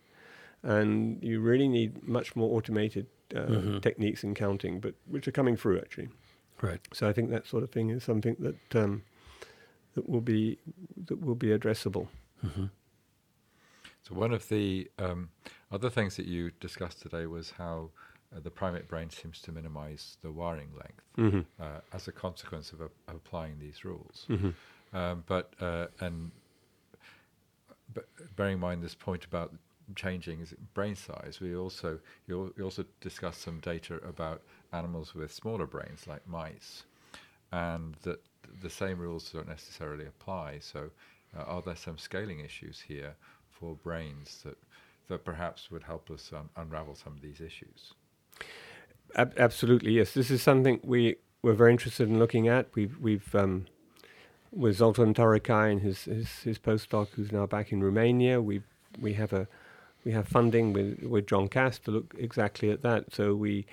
[0.62, 3.83] and you really need much more automated uh, Mhm.
[3.83, 6.09] techniques in counting, but which are coming through actually.
[6.62, 6.81] Right.
[6.92, 9.03] So I think that sort of thing is something that um,
[9.94, 10.59] that will be
[11.07, 12.09] that will be addressable.
[12.42, 12.66] hmm
[14.09, 15.29] So one of the um,
[15.71, 17.90] other things that you discussed today was how
[18.35, 21.40] uh, the primate brain seems to minimize the wiring length Mm-hmm.
[21.61, 24.27] uh, as a consequence of, a- applying these rules.
[24.29, 24.97] Mm-hmm.
[24.97, 26.31] Um, but uh, and
[27.92, 29.53] but bearing in mind this point about
[29.97, 34.42] changing brain size, we also you, al- you also discussed some data about
[34.73, 36.85] animals with smaller brains like mice,
[37.51, 38.21] and that
[38.62, 40.61] the same rules don't necessarily apply.
[40.61, 40.90] So,
[41.37, 43.16] uh, are there some scaling issues here
[43.59, 44.59] for brains that
[45.09, 47.94] that perhaps would help us un- unravel some of these issues?
[49.14, 50.12] Ab- absolutely, yes.
[50.12, 52.68] This is something we we're very interested in looking at.
[52.75, 53.66] We've we've um,
[54.53, 58.40] with Zoltan Toroczkai and his, his his postdoc, who's now back in Romania.
[58.40, 58.62] We
[59.01, 59.49] we have a
[60.05, 63.14] we have funding with with Jon Kaas to look exactly at that.
[63.14, 63.66] So we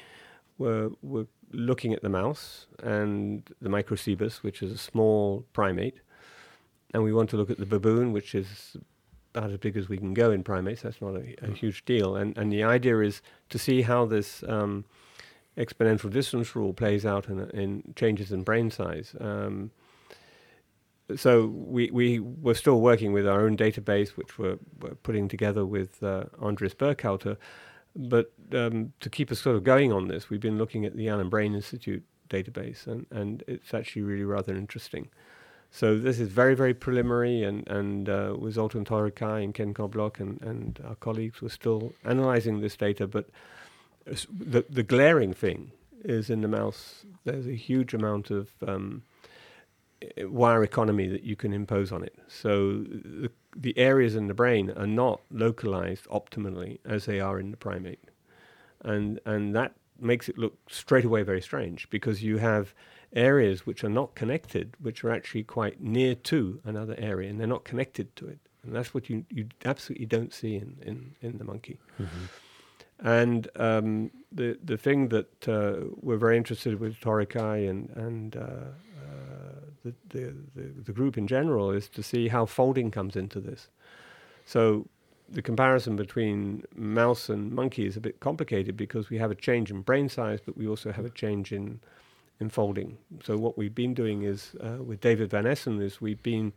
[0.57, 5.99] were we're looking at the mouse and the Microcebus, which is a small primate,
[6.93, 8.77] and we want to look at the baboon, which is
[9.35, 10.81] about as big as we can go in primates.
[10.81, 11.57] That's not a, a Mm.
[11.57, 12.15] huge deal.
[12.15, 14.85] And and the idea is to see how this um,
[15.57, 19.15] exponential distance rule plays out in, in changes in brain size.
[19.19, 19.71] Um,
[21.15, 25.63] so we, we were still working with our own database, which we're, we're putting together
[25.63, 27.37] with uh, Andreas Burkhalter.
[27.95, 31.07] But um, to keep us sort of going on this, we've been looking at the
[31.07, 35.09] Allen Brain Institute database, and, and it's actually really rather interesting.
[35.75, 40.21] So this is very, very preliminary, and, and uh, with Zoltan Toroczkai and Ken Knoblauch
[40.21, 43.07] and, and our colleagues, we're still analyzing this data.
[43.07, 43.25] But
[44.05, 45.73] the, the glaring thing
[46.05, 49.01] is in the mouse, there's a huge amount of um,
[50.19, 52.15] wire economy that you can impose on it.
[52.29, 57.51] So the, the areas in the brain are not localized optimally as they are in
[57.51, 57.99] the primate.
[58.85, 62.73] And, and that makes it look straight away very strange because you have
[63.15, 67.47] areas which are not connected, which are actually quite near to another area, and they're
[67.47, 68.39] not connected to it.
[68.63, 71.79] And that's what you, you absolutely don't see in, in, in the monkey.
[71.97, 72.25] hmm
[72.99, 78.39] And um, the the thing that uh, we're very interested with Toroczkai and and uh,
[78.41, 80.33] uh, the, the
[80.85, 83.69] the group in general is to see how folding comes into this.
[84.45, 84.87] So
[85.33, 89.71] the comparison between mouse and monkey is a bit complicated because we have a change
[89.71, 91.79] in brain size, but we also have a change in
[92.39, 92.97] in folding.
[93.23, 96.53] So what we've been doing is uh, with David Van Essen is we've been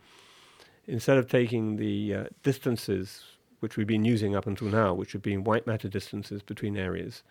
[0.86, 3.24] instead of taking the uh, distances
[3.60, 7.22] which we've been using up until now, which have been white matter distances between areas,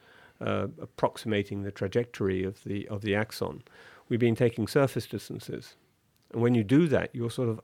[0.41, 3.63] uh, approximating the trajectory of the of the axon,
[4.09, 5.75] we've been taking surface distances,
[6.31, 7.61] and when you do that, you're sort of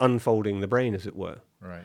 [0.00, 1.38] unfolding the brain, as it were.
[1.60, 1.84] Right.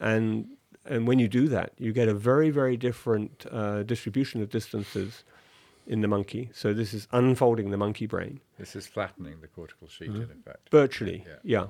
[0.00, 4.50] And and when you do that, you get a very very different uh, distribution of
[4.50, 5.24] distances
[5.86, 6.50] in the monkey.
[6.52, 10.68] So this is unfolding the monkey brain This is flattening the cortical sheet, in effect.
[10.70, 11.24] virtually.
[11.26, 11.36] Yeah.
[11.42, 11.66] Yeah.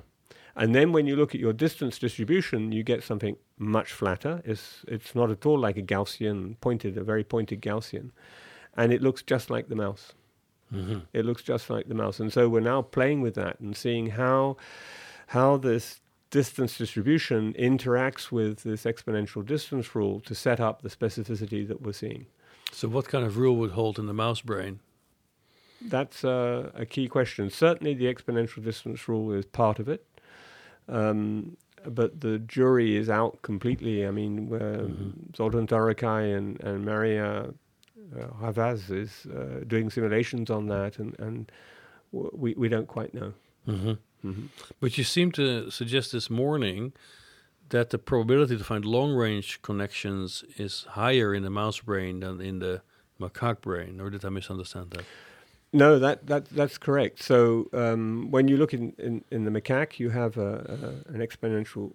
[0.55, 4.41] And then when you look at your distance distribution, you get something much flatter.
[4.45, 8.11] It's it's not at all like a Gaussian pointed, a very pointed Gaussian,
[8.77, 10.13] and it looks just like the mouse.
[10.71, 10.99] Mm-hmm.
[11.13, 14.11] It looks just like the mouse, and so we're now playing with that and seeing
[14.11, 14.57] how
[15.27, 21.67] how this distance distribution interacts with this exponential distance rule to set up the specificity
[21.67, 22.25] that we're seeing.
[22.73, 24.79] So, what kind of rule would hold in the mouse brain?
[25.81, 27.49] That's uh, a key question.
[27.49, 30.05] Certainly, the exponential distance rule is part of it,
[30.87, 34.05] um, but the jury is out completely.
[34.07, 35.35] I mean, Mhm.
[35.35, 37.53] Zoltan Toroczkai and, and Maria
[38.15, 41.51] uh, Ravasz is uh, doing simulations on that, and, and
[42.13, 43.33] w- we, we don't quite know.
[43.67, 43.93] Mm-hmm.
[44.21, 44.45] hmm
[44.79, 46.93] But you seem to suggest this morning
[47.73, 52.39] that the probability to find long range connections is higher in the mouse brain than
[52.39, 52.81] in the
[53.19, 55.05] macaque brain, or did I misunderstand that?
[55.73, 57.21] No, that, that that's correct.
[57.23, 60.51] So um, when you look in, in, in the macaque, you have a,
[61.09, 61.91] a, an exponential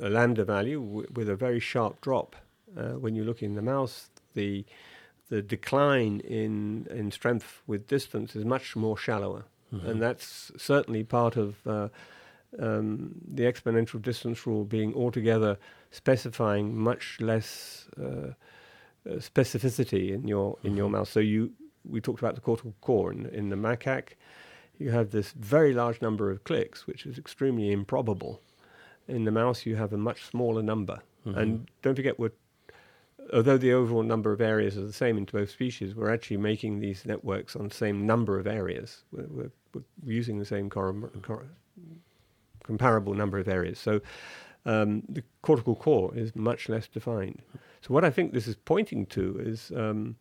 [0.00, 2.36] a lambda value w- with a very sharp drop.
[2.76, 4.64] Uh, when you look in the mouse, the
[5.30, 9.42] the decline in in strength with distance is much more shallower,
[9.74, 9.88] Mhm.
[9.88, 11.88] and that's certainly part of uh,
[12.58, 15.58] um, the exponential distance rule being altogether
[15.90, 18.32] specifying much less uh, uh,
[19.18, 20.92] specificity in your in your Mhm.
[20.92, 21.10] mouse.
[21.10, 21.52] So you
[21.84, 24.10] we talked about the cortical core in, in the macaque.
[24.78, 28.40] You have this very large number of cliques, which is extremely improbable.
[29.08, 31.00] In the mouse, you have a much smaller number.
[31.26, 31.36] Mhm.
[31.36, 32.30] And don't forget, we're,
[33.32, 36.78] although the overall number of areas are the same in both species, we're actually making
[36.80, 39.02] these networks on the same number of areas.
[39.10, 39.50] We're, we're,
[40.04, 41.46] we're using the same corom- cor-
[42.62, 43.78] comparable number of areas.
[43.78, 44.00] So
[44.64, 47.42] um, the cortical core is much less defined.
[47.80, 50.16] So what I think this is pointing to is um,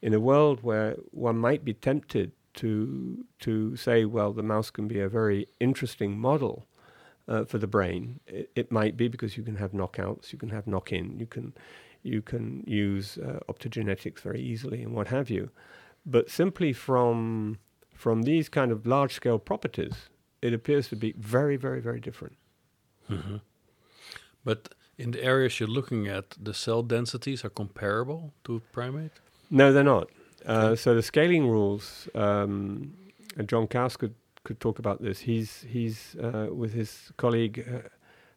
[0.00, 4.88] in a world where one might be tempted to to say, well, the mouse can
[4.88, 6.66] be a very interesting model
[7.28, 8.20] uh, for the brain.
[8.26, 11.52] It, it might be because you can have knockouts, you can have knock-in, you can
[12.02, 15.50] you can use uh, optogenetics very easily and what have you.
[16.04, 17.58] But simply from
[17.92, 20.10] from these kind of large-scale properties,
[20.42, 22.36] it appears to be very, very, very different.
[23.10, 23.40] Mhm.
[24.44, 29.12] But in the areas you're looking at, the cell densities are comparable to primate?
[29.50, 30.08] No, they're not.
[30.44, 32.92] Uh, so the scaling rules, um,
[33.36, 35.20] and Jon Kaas could, could talk about this.
[35.20, 37.88] He's he's uh, with his colleague uh,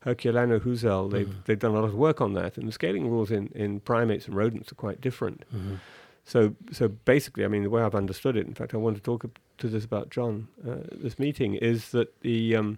[0.05, 1.09] Herculano-Houzel.
[1.09, 1.43] They've Mhm.
[1.45, 4.27] they've done a lot of work on that, and the scaling rules in, in primates
[4.27, 5.43] and rodents are quite different.
[5.53, 5.75] Mm-hmm.
[6.29, 8.45] So so basically, I mean, the way I've understood it.
[8.45, 9.25] In fact, I want to talk
[9.57, 10.47] to this about John.
[10.67, 12.77] Uh, this meeting is that the um,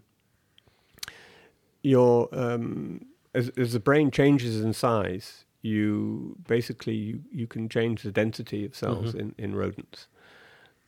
[1.83, 8.03] your um, as as the brain changes in size, you basically you, you can change
[8.03, 9.19] the density of cells Mhm.
[9.19, 10.07] in in rodents.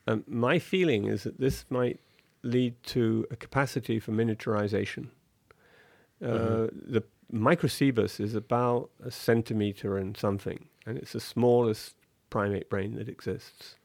[0.06, 2.00] Um, my feeling is that this might
[2.42, 5.08] lead to a capacity for miniaturization.
[6.22, 6.92] Uh, Mhm.
[6.92, 11.94] The microcebus is about a centimeter and something, and it's the smallest
[12.34, 13.76] primate brain that exists.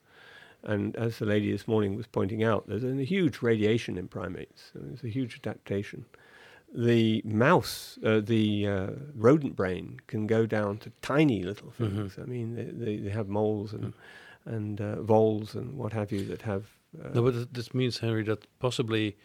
[0.64, 4.72] And as the lady this morning was pointing out, there's a huge radiation in primates.
[4.76, 6.06] There's a huge adaptation.
[6.92, 12.18] The mouse, uh, the uh, rodent brain, can go down to tiny little things.
[12.24, 13.94] I mean, they, they, they have moles and
[14.56, 16.64] and uh, voles and what have you that have.
[17.04, 19.16] Uh, No, but this means, Henry, that possibly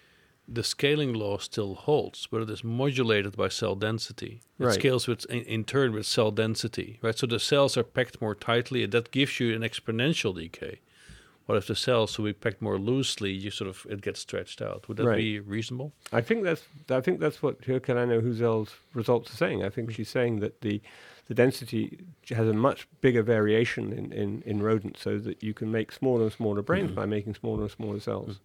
[0.46, 4.42] the scaling law still holds, but it is modulated by cell density.
[4.58, 4.74] It Right.
[4.74, 7.16] scales with, in, in turn with cell density, right?
[7.16, 10.80] So the cells are packed more tightly, and that gives you an exponential decay.
[11.46, 14.62] What if the cells, so we packed more loosely, you sort of it gets stretched
[14.62, 14.88] out?
[14.88, 15.16] Would that Right.
[15.18, 15.92] be reasonable?
[16.12, 19.62] I think that's I think that's what Herculano-Houzel's results are saying.
[19.62, 19.94] I think Mm.
[19.94, 20.80] she's saying that the
[21.28, 25.70] the density has a much bigger variation in, in, in rodents, so that you can
[25.70, 26.94] make smaller and smaller brains Mhm.
[26.94, 28.40] by making smaller and smaller cells.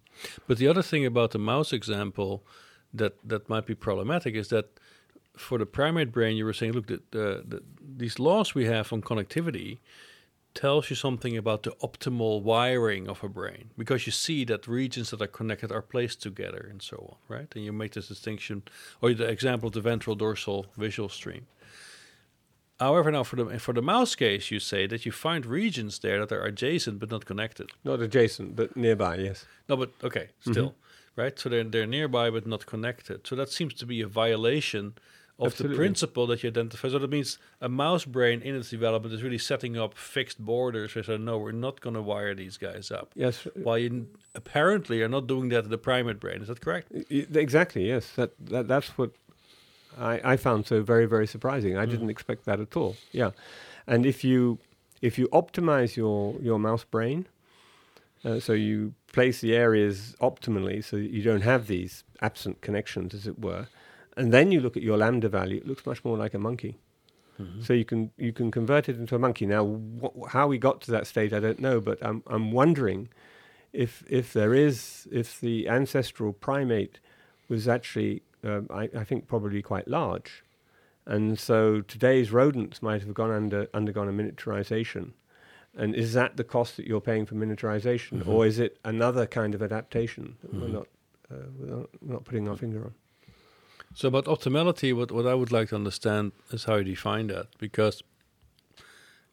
[0.46, 2.42] But the other thing about the mouse example
[2.94, 4.66] that that might be problematic is that
[5.36, 7.62] for the primate brain, you were saying, look, the, the, the,
[7.96, 9.78] these laws we have on connectivity
[10.54, 15.10] tells you something about the optimal wiring of a brain because you see that regions
[15.10, 17.46] that are connected are placed together and so on, right?
[17.54, 18.62] And you make this distinction,
[19.00, 21.46] or the example of the ventral dorsal visual stream.
[22.80, 26.24] However, now for the for the mouse case, you say that you find regions there
[26.24, 27.70] that are adjacent but not connected.
[27.84, 29.16] Not adjacent, but nearby.
[29.16, 29.44] Yes.
[29.68, 31.20] No, but okay, still, mm-hmm.
[31.20, 31.38] right?
[31.38, 33.26] So they're they're nearby but not connected.
[33.26, 34.94] So that seems to be a violation
[35.38, 35.76] of Absolutely.
[35.76, 36.88] the principle that you identify.
[36.88, 40.94] So that means a mouse brain in its development is really setting up fixed borders.
[40.94, 43.12] Where say, no, we're not going to wire these guys up.
[43.14, 43.46] Yes.
[43.54, 46.42] While you apparently are not doing that in the primate brain.
[46.42, 46.92] Is that correct?
[47.10, 47.86] Exactly.
[47.88, 48.12] Yes.
[48.16, 49.12] That, that that's what
[49.98, 51.76] I, I found so very very surprising.
[51.76, 52.96] I didn't expect that at all.
[53.12, 53.30] Yeah,
[53.86, 54.58] and if you
[55.02, 57.26] if you optimize your your mouse brain,
[58.24, 63.14] uh, so you place the areas optimally, so that you don't have these absent connections,
[63.14, 63.66] as it were,
[64.16, 66.78] and then you look at your lambda value, it looks much more like a monkey.
[67.62, 69.46] So you can you can convert it into a monkey.
[69.46, 69.64] Now,
[70.02, 73.08] wh- how we got to that state, I don't know, but I'm I'm wondering
[73.72, 77.00] if if there is if the ancestral primate
[77.48, 80.44] was actually um, I, I think probably quite large,
[81.06, 85.12] and so today's rodents might have gone under undergone a miniaturization.
[85.76, 89.54] And is that the cost that you're paying for miniaturization, or is it another kind
[89.54, 90.88] of adaptation that we're not
[91.30, 92.94] uh, we're not, we're not putting our finger on?
[93.94, 97.46] So about optimality, what, what I would like to understand is how you define that.
[97.58, 98.02] Because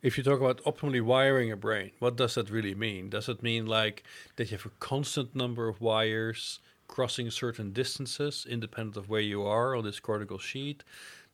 [0.02, 3.10] if you talk about optimally wiring a brain, what does that really mean?
[3.10, 4.04] Does it mean like
[4.36, 9.44] that you have a constant number of wires crossing certain distances, independent of where you
[9.44, 10.84] are on this cortical sheet?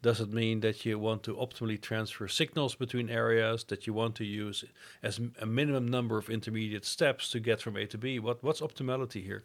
[0.02, 4.16] Does it mean that you want to optimally transfer signals between areas, that you want
[4.16, 4.66] to use
[5.02, 8.20] as a minimum number of intermediate steps to get from A to B?
[8.20, 9.44] What, what's optimality here?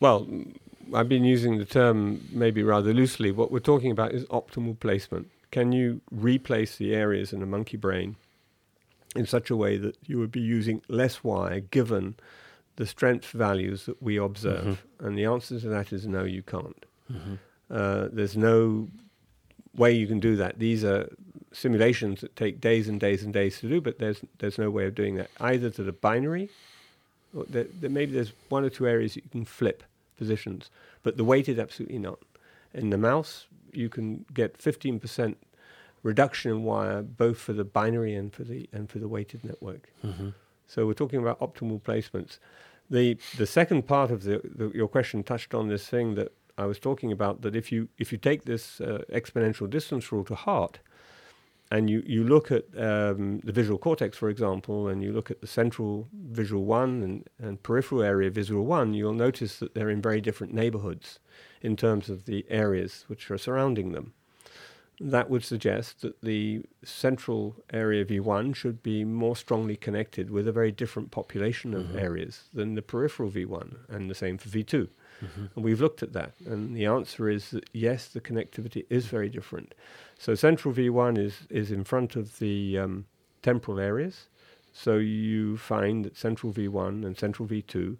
[0.00, 0.26] Well,
[0.92, 3.30] I've been using the term maybe rather loosely.
[3.30, 5.30] What we're talking about is optimal placement.
[5.52, 8.16] Can you replace the areas in a monkey brain
[9.14, 12.16] in such a way that you would be using less wire given
[12.76, 14.64] the strength values that we observe?
[14.64, 15.06] Mm-hmm.
[15.06, 16.84] And the answer to that is no, you can't.
[17.12, 17.34] Mm-hmm.
[17.70, 18.88] Uh, there's no
[19.76, 20.58] way you can do that.
[20.58, 21.08] These are
[21.52, 24.86] simulations that take days and days and days to do, but there's there's no way
[24.86, 26.48] of doing that either to the binary.
[27.36, 27.44] Or
[27.80, 29.84] maybe there's one or two areas that you can flip
[30.16, 30.68] positions,
[31.04, 32.18] but the weighted absolutely not.
[32.74, 35.36] In the mouse, you can get 15%
[36.02, 39.90] reduction in wire both for the binary and for the and for the weighted network.
[40.04, 40.30] Mm-hmm.
[40.70, 42.38] So we're talking about optimal placements.
[42.88, 46.66] The the second part of the, the your question touched on this thing that I
[46.66, 50.36] was talking about that if you if you take this uh, exponential distance rule to
[50.36, 50.78] heart,
[51.72, 55.40] and you, you look at um, the visual cortex, for example, and you look at
[55.40, 60.02] the central visual one and, and peripheral area visual one, you'll notice that they're in
[60.02, 61.20] very different neighborhoods
[61.62, 64.12] in terms of the areas which are surrounding them.
[65.02, 70.52] That would suggest that the central area V1 should be more strongly connected with a
[70.52, 74.88] very different population of areas than the peripheral V1, and the same for V2.
[75.54, 79.30] And we've looked at that, and the answer is that yes, the connectivity is very
[79.30, 79.74] different.
[80.18, 83.06] So central V1 is, is in front of the um,
[83.42, 84.28] temporal areas.
[84.72, 87.96] So you find that central V1 and central V2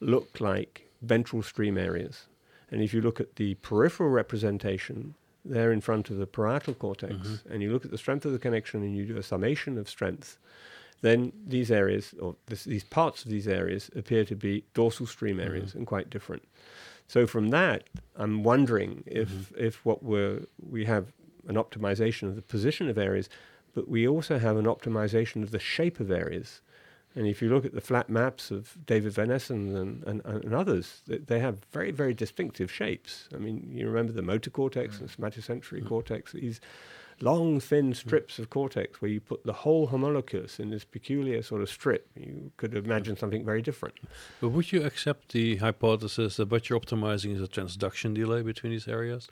[0.00, 2.26] look like ventral stream areas.
[2.70, 7.14] And if you look at the peripheral representation, they're in front of the parietal cortex,
[7.14, 7.52] mm-hmm.
[7.52, 9.88] and you look at the strength of the connection and you do a summation of
[9.88, 10.38] strength,
[11.02, 15.36] then these areas, or this, these parts of these areas, appear to be dorsal stream
[15.36, 15.48] mm-hmm.
[15.48, 16.42] areas and quite different.
[17.08, 17.84] So from that,
[18.16, 19.64] I'm wondering if mm-hmm.
[19.64, 21.12] if what we're we have
[21.46, 23.28] an optimization of the position of areas,
[23.74, 26.62] but we also have an optimization of the shape of areas.
[27.16, 30.54] And if you look at the flat maps of David Van Essen and, and, and
[30.54, 33.28] others, they, they have very, very distinctive shapes.
[33.32, 35.02] I mean, you remember the motor cortex mm.
[35.02, 35.88] and somatosensory mm.
[35.88, 36.60] cortex, these
[37.20, 37.96] long, thin mm.
[37.96, 42.08] strips of cortex where you put the whole homunculus in this peculiar sort of strip.
[42.16, 43.94] You could imagine something very different.
[44.40, 48.72] But would you accept the hypothesis that what you're optimizing is a transduction delay between
[48.72, 49.28] these areas?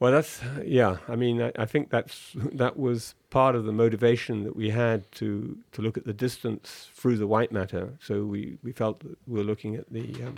[0.00, 0.96] Well, that's yeah.
[1.08, 5.10] I mean, I, I think that's that was part of the motivation that we had
[5.12, 7.92] to to look at the distance through the white matter.
[8.00, 10.36] So we we felt that we were looking at the, um,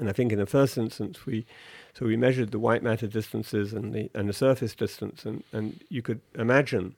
[0.00, 1.46] and I think in the first instance we,
[1.94, 5.80] so we measured the white matter distances and the and the surface distance, and and
[5.88, 6.96] you could imagine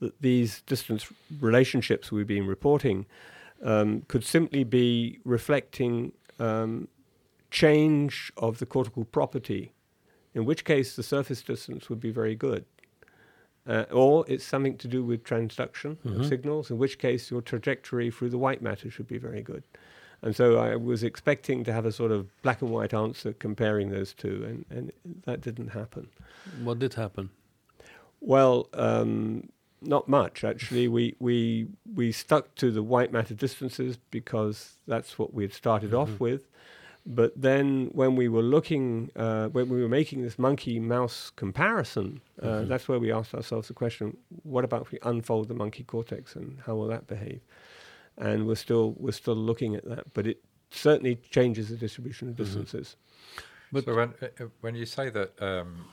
[0.00, 1.06] that these distance
[1.40, 3.06] relationships we've been reporting
[3.62, 6.88] um, could simply be reflecting um,
[7.52, 9.72] change of the cortical property
[10.36, 12.64] in which case the surface distance would be very good.
[13.66, 18.12] Uh, or it's something to do with transduction of signals, in which case your trajectory
[18.12, 19.64] through the white matter should be very good.
[20.22, 23.90] And so I was expecting to have a sort of black and white answer comparing
[23.90, 24.92] those two, and, and
[25.24, 26.08] that didn't happen.
[26.62, 27.30] What did happen?
[28.20, 29.48] Well, um,
[29.82, 30.86] not much actually.
[30.88, 35.90] We we we stuck to the white matter distances because that's what we had started
[35.90, 35.98] Mhm.
[36.02, 36.46] off with.
[37.08, 42.20] But then, when we were looking, uh, when we were making this monkey mouse comparison,
[42.42, 42.68] uh, Mhm.
[42.68, 46.34] that's where we asked ourselves the question: What about if we unfold the monkey cortex,
[46.34, 47.40] and how will that behave?
[48.18, 52.34] And we're still we're still looking at that, but it certainly changes the distribution of
[52.34, 52.38] Mhm.
[52.38, 52.96] distances.
[53.70, 55.84] But- so when uh, uh, when you say that um,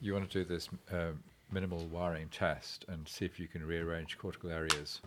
[0.00, 1.12] you want to do this uh,
[1.52, 5.00] minimal wiring test and see if you can rearrange cortical areas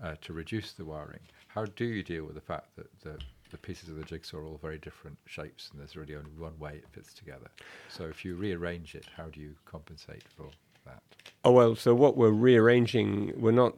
[0.00, 3.18] uh, to reduce the wiring, how do you deal with the fact that the
[3.50, 6.58] the pieces of the jigsaw are all very different shapes and there's really only one
[6.58, 7.48] way it fits together?
[7.88, 10.48] So if you rearrange it, how do you compensate for
[10.86, 11.02] that?
[11.44, 13.74] Oh well, so what we're rearranging, we're not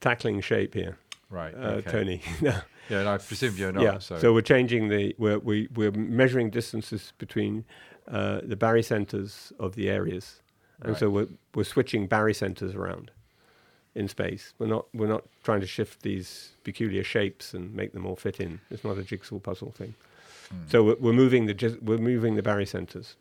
[0.00, 0.98] tackling shape here,
[1.30, 1.90] Right, uh, okay.
[1.90, 2.22] Tony.
[2.42, 2.54] no.
[2.88, 3.82] Yeah, and I presume you're not.
[3.82, 3.98] yeah.
[3.98, 7.64] so, So, we're changing the we're we, we're measuring distances between
[8.06, 10.42] uh, the barycenters of the areas,
[10.82, 13.10] and so we're we're switching barycenters around
[13.94, 14.52] in space.
[14.58, 18.40] We're not we're not trying to shift these peculiar shapes and make them all fit
[18.40, 18.60] in.
[18.70, 19.94] It's not a jigsaw puzzle thing.
[20.52, 20.70] Mm.
[20.70, 23.14] So we're, we're moving the we're moving the barycenters,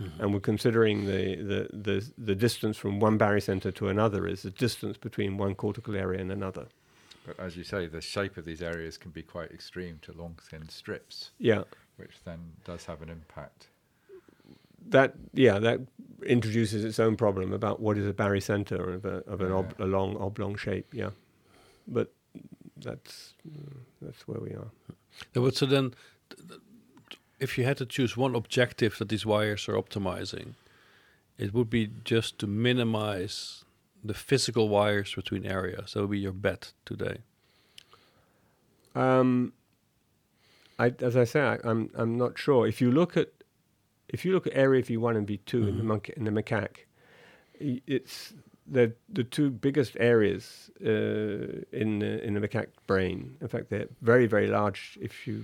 [0.00, 0.18] Mhm.
[0.20, 4.50] and we're considering the, the the the distance from one barycenter to another is the
[4.50, 6.66] distance between one cortical area and another.
[7.26, 10.36] But as you say, the shape of these areas can be quite extreme to long,
[10.50, 11.64] thin strips, Yeah.
[11.96, 13.68] which then does have an impact.
[14.90, 15.80] That yeah that
[16.26, 19.84] introduces its own problem about what is a barycenter of a of an ob- a
[19.86, 21.10] long oblong shape yeah
[21.86, 22.12] but
[22.78, 23.34] that's
[24.00, 24.70] that's where we are
[25.34, 25.94] Yeah, but so then,
[26.30, 26.60] th- th-
[27.38, 30.54] if you had to choose one objective that these wires are optimizing,
[31.38, 33.64] it would be just to minimize
[34.04, 35.92] the physical wires between areas.
[35.92, 37.18] That would be your bet today.
[38.94, 39.52] um
[40.78, 42.66] I, as I say, I, I'm I'm not sure.
[42.66, 43.28] If you look at
[44.14, 45.92] if you look at area V1 and V2 in the Mhm.
[45.92, 46.78] monkey in the macaque,
[47.94, 48.34] it's
[48.76, 48.86] the
[49.18, 53.18] the two biggest areas uh, in the, in the macaque brain.
[53.40, 54.82] In fact, they're very very large.
[55.08, 55.36] If you,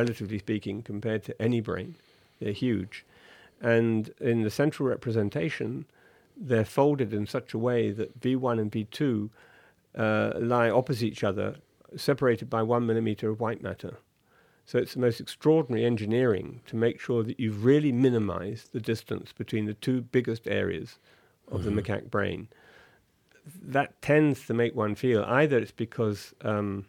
[0.00, 1.90] relatively speaking, compared to any brain,
[2.38, 3.04] they're huge.
[3.60, 5.70] And in the central representation,
[6.48, 9.30] they're folded in such a way that V1 and V2
[9.96, 11.56] uh, lie opposite each other,
[11.96, 13.94] separated by one millimeter of white matter.
[14.68, 19.32] So it's the most extraordinary engineering to make sure that you've really minimized the distance
[19.32, 20.98] between the two biggest areas
[21.50, 21.64] of Mhm.
[21.64, 22.48] the macaque brain.
[23.62, 26.84] That tends to make one feel either it's because, um,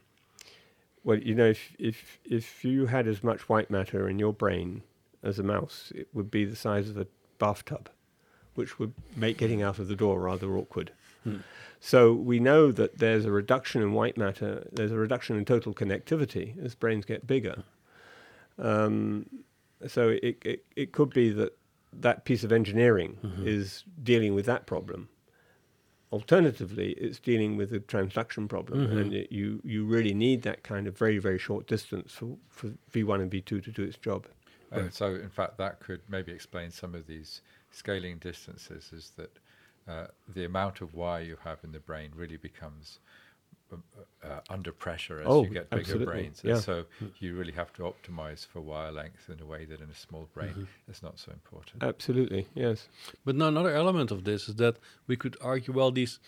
[1.04, 4.82] well, you know, if, if, if you had as much white matter in your brain
[5.22, 7.06] as a mouse, it would be the size of a
[7.38, 7.88] bathtub,
[8.56, 10.92] which would make getting out of the door rather awkward.
[11.24, 11.36] Hmm.
[11.80, 15.72] So we know that there's a reduction in white matter, there's a reduction in total
[15.72, 17.62] connectivity as brains get bigger.
[18.58, 19.26] Um,
[19.86, 21.56] so it, it, it could be that
[21.92, 23.46] that piece of engineering Mhm.
[23.46, 25.08] is dealing with that problem.
[26.12, 29.00] Alternatively, it's dealing with the transduction problem, Mhm.
[29.00, 32.68] and it, you, you really need that kind of very, very short distance for, for
[32.92, 34.26] V1 and V2 to do its job.
[34.72, 34.94] And Right.
[34.94, 38.92] so, in fact, that could maybe explain some of these scaling distances.
[38.92, 39.38] Is that
[39.88, 42.98] uh, the amount of wire you have in the brain really becomes
[43.72, 43.82] um,
[44.24, 46.54] uh, under pressure as Oh, you get bigger absolutely, brains, yeah.
[46.54, 47.06] and so Hmm.
[47.18, 50.28] you really have to optimize for wire length in a way that in a small
[50.34, 50.66] brain Mhm.
[50.88, 51.82] is not so important.
[51.82, 52.88] Absolutely, yes.
[53.24, 54.76] But now another element of this is that
[55.06, 56.18] we could argue, well, these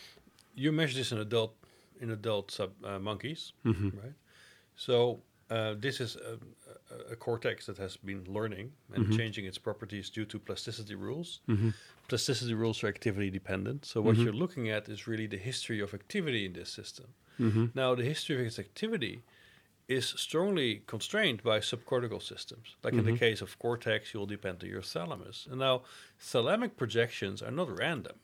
[0.55, 1.55] you measure this in adult
[2.01, 4.15] in adult sub uh, monkeys, hmm right?
[4.77, 5.21] So
[5.53, 6.39] uh, this is a,
[7.13, 9.17] a, cortex that has been learning and Mhm.
[9.19, 11.41] changing its properties due to plasticity rules.
[11.47, 11.71] hmm
[12.09, 13.85] Plasticity rules are activity dependent.
[13.85, 14.25] So what Mhm.
[14.25, 17.07] you're looking at is really the history of activity in this system.
[17.39, 19.23] hmm Now, the history of its activity
[19.89, 22.77] is strongly constrained by subcortical systems.
[22.85, 25.47] Like in the case of cortex, you'll depend on your thalamus.
[25.51, 25.83] And now,
[26.31, 28.17] thalamic projections are not random.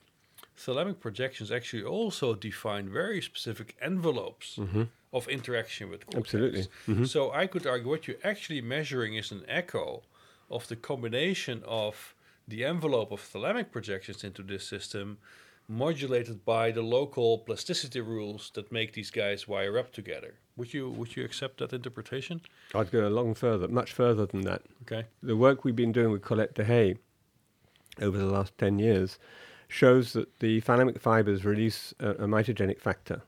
[0.56, 6.34] Thalamic projections actually also define very specific envelopes hmm of interaction with cortex.
[6.34, 6.66] Absolutely.
[6.86, 10.02] hmm So I could argue what you're actually measuring is an echo
[10.50, 12.14] of the combination of
[12.46, 15.18] the envelope of thalamic projections into this system
[15.68, 20.34] modulated by the local plasticity rules that make these guys wire up together.
[20.56, 22.40] Would you would you accept that interpretation?
[22.74, 24.62] I'd go a long further, much further than that.
[24.82, 25.06] Okay.
[25.22, 26.96] the work we've been doing with Colette Dehay
[28.00, 29.18] over the last 10 years
[29.68, 33.20] shows that the thalamic fibers release a, a mitogenic factor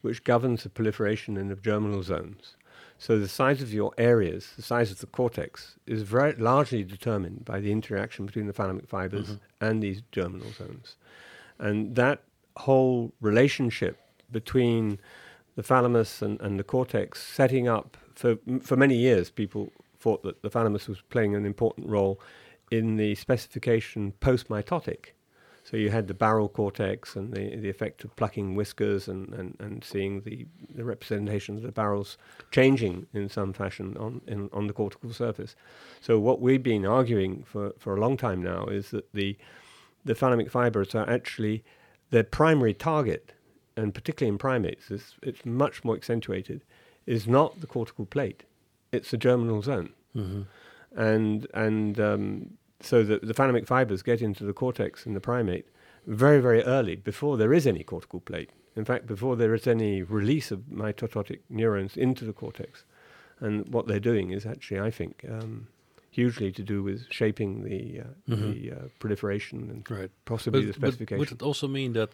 [0.00, 2.56] which governs the proliferation in the germinal zones.
[2.98, 7.44] So the size of your areas, the size of the cortex, is very largely determined
[7.44, 9.40] by the interaction between the thalamic fibers Mhm.
[9.60, 10.96] and these germinal zones.
[11.58, 12.22] And that
[12.56, 13.98] whole relationship
[14.32, 14.98] between
[15.54, 20.42] the thalamus and, and the cortex setting up for for many years, people thought that
[20.42, 22.20] the thalamus was playing an important role
[22.70, 25.12] in the specification post mitotic.
[25.68, 29.54] So you had the barrel cortex and the, the effect of plucking whiskers and, and,
[29.60, 32.16] and seeing the, the representation of the barrels
[32.50, 35.56] changing in some fashion on, in, on the cortical surface.
[36.00, 39.36] So what we've been arguing for, for a long time now is that the,
[40.06, 41.64] the thalamic fibers are actually
[42.10, 43.34] their primary target,
[43.76, 46.64] and particularly in primates, it's, it's much more accentuated,
[47.04, 48.44] is not the cortical plate,
[48.90, 49.90] it's the germinal zone.
[50.16, 50.42] Mm-hmm.
[50.98, 55.66] And, and um, so the, the thalamic fibers get into the cortex in the primate
[56.06, 58.50] very, very early, before there is any cortical plate.
[58.76, 62.84] In fact, before there is any release of mitotic neurons into the cortex.
[63.40, 65.66] And what they're doing is actually, I think, um,
[66.10, 68.04] hugely to do with shaping the, uh,
[68.34, 68.52] Mhm.
[68.54, 70.10] the uh, proliferation and Right.
[70.24, 71.18] possibly But- the but specification.
[71.18, 72.10] would it also mean that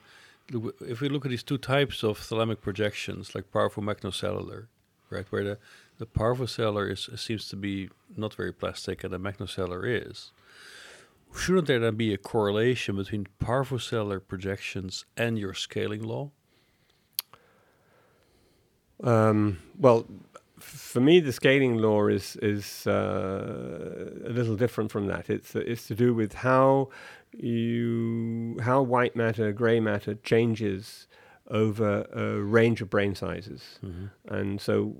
[0.86, 4.66] if we look at these two types of thalamic projections, like parvo-magnocellular,
[5.10, 5.58] right, where the,
[5.98, 10.32] the parvocellular is seems to be not very plastic and the magnocellular is,
[11.36, 16.30] shouldn't there then be a correlation between parvocellular projections and your scaling law?
[19.02, 20.06] Um, well,
[20.58, 25.28] for me, the scaling law is is uh, a little different from that.
[25.28, 26.88] It's it's to do with how
[27.32, 31.06] you how white matter, grey matter changes
[31.48, 33.78] over a range of brain sizes,
[34.28, 34.96] and so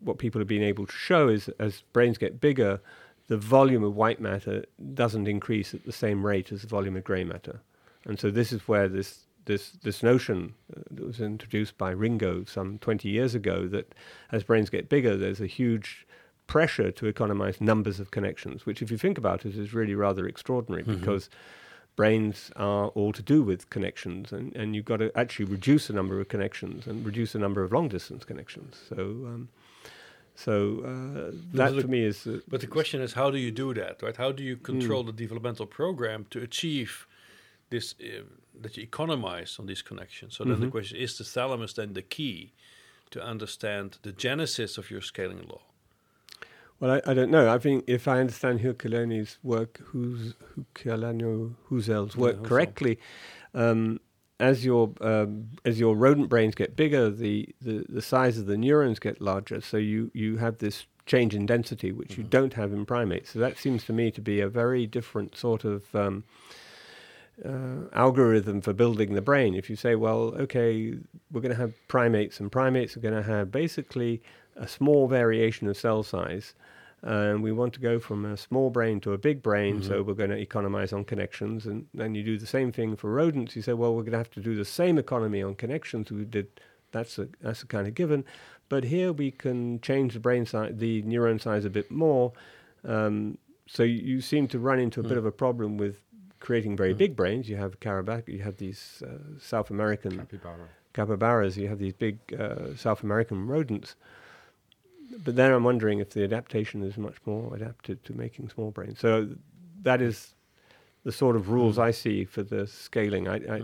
[0.00, 2.80] what people have been able to show is as brains get bigger,
[3.28, 4.64] the volume of white matter
[4.94, 7.60] doesn't increase at the same rate as the volume of grey matter,
[8.04, 12.44] and so this is where this this this notion uh, that was introduced by Ringo
[12.44, 13.94] some 20 years ago that
[14.32, 16.06] as brains get bigger, there's a huge
[16.48, 20.26] pressure to economize numbers of connections, which, if you think about it, is really rather
[20.26, 21.00] extraordinary Mhm.
[21.00, 21.28] because
[21.96, 25.92] brains are all to do with connections, and, and you've got to actually reduce the
[25.94, 28.76] number of connections and reduce the number of long distance connections.
[28.88, 28.96] So,
[29.26, 29.48] um,
[30.36, 30.52] so
[30.84, 32.26] uh, that for me is.
[32.26, 34.16] Uh, But the question is, how do you do that, right?
[34.16, 37.06] How do you control the developmental program to achieve
[37.70, 38.22] this, uh,
[38.62, 40.36] that you economize on these connections?
[40.36, 40.70] So then the Mhm.
[40.70, 42.52] question is, the thalamus then the key
[43.10, 45.62] to understand the genesis of your scaling law?
[46.78, 47.48] Well, I, I don't know.
[47.48, 50.34] I think if I understand Herculano's work, who's
[50.74, 52.48] Houzel's Yeah, work Houzel.
[52.48, 52.98] correctly,
[53.54, 53.98] um,
[54.38, 58.56] as your um, as your rodent brains get bigger, the, the, the size of the
[58.56, 59.60] neurons get larger.
[59.60, 62.30] So you, you have this change in density, which you Mhm.
[62.30, 63.30] don't have in primates.
[63.30, 66.24] So that seems to me to be a very different sort of um,
[67.44, 69.54] uh, algorithm for building the brain.
[69.54, 70.94] If you say, well, okay,
[71.30, 74.22] we're going to have primates, and primates are going to have basically
[74.56, 76.54] a small variation of cell size.
[77.02, 80.06] And we want to go from a small brain to a big brain, so Mhm.
[80.06, 81.66] we're going to economize on connections.
[81.66, 83.54] And then you do the same thing for rodents.
[83.54, 86.24] You say, well, we're going to have to do the same economy on connections we
[86.24, 86.48] did.
[86.92, 88.24] That's a that's a kind of given.
[88.68, 92.32] But here we can change the brain size, the neuron size a bit more.
[92.84, 95.18] Um, so you, seem to run into a bit Mm.
[95.18, 96.00] of a problem with
[96.40, 96.98] creating very Mm.
[96.98, 97.48] big brains.
[97.48, 100.68] You have Carabac, you have these uh, South American Capybara.
[100.94, 103.94] capybaras, you have these big uh, South American rodents.
[105.24, 108.98] But then I'm wondering if the adaptation is much more adapted to making small brains.
[109.00, 109.28] So
[109.82, 110.34] that is
[111.04, 111.82] the sort of rules Mm.
[111.88, 113.28] I see for the scaling.
[113.28, 113.62] I I,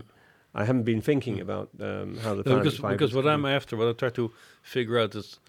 [0.55, 1.43] I haven't been thinking Mm.
[1.43, 4.31] about um, how the No, because, because what I'm after, what I try to
[4.63, 5.41] figure out is,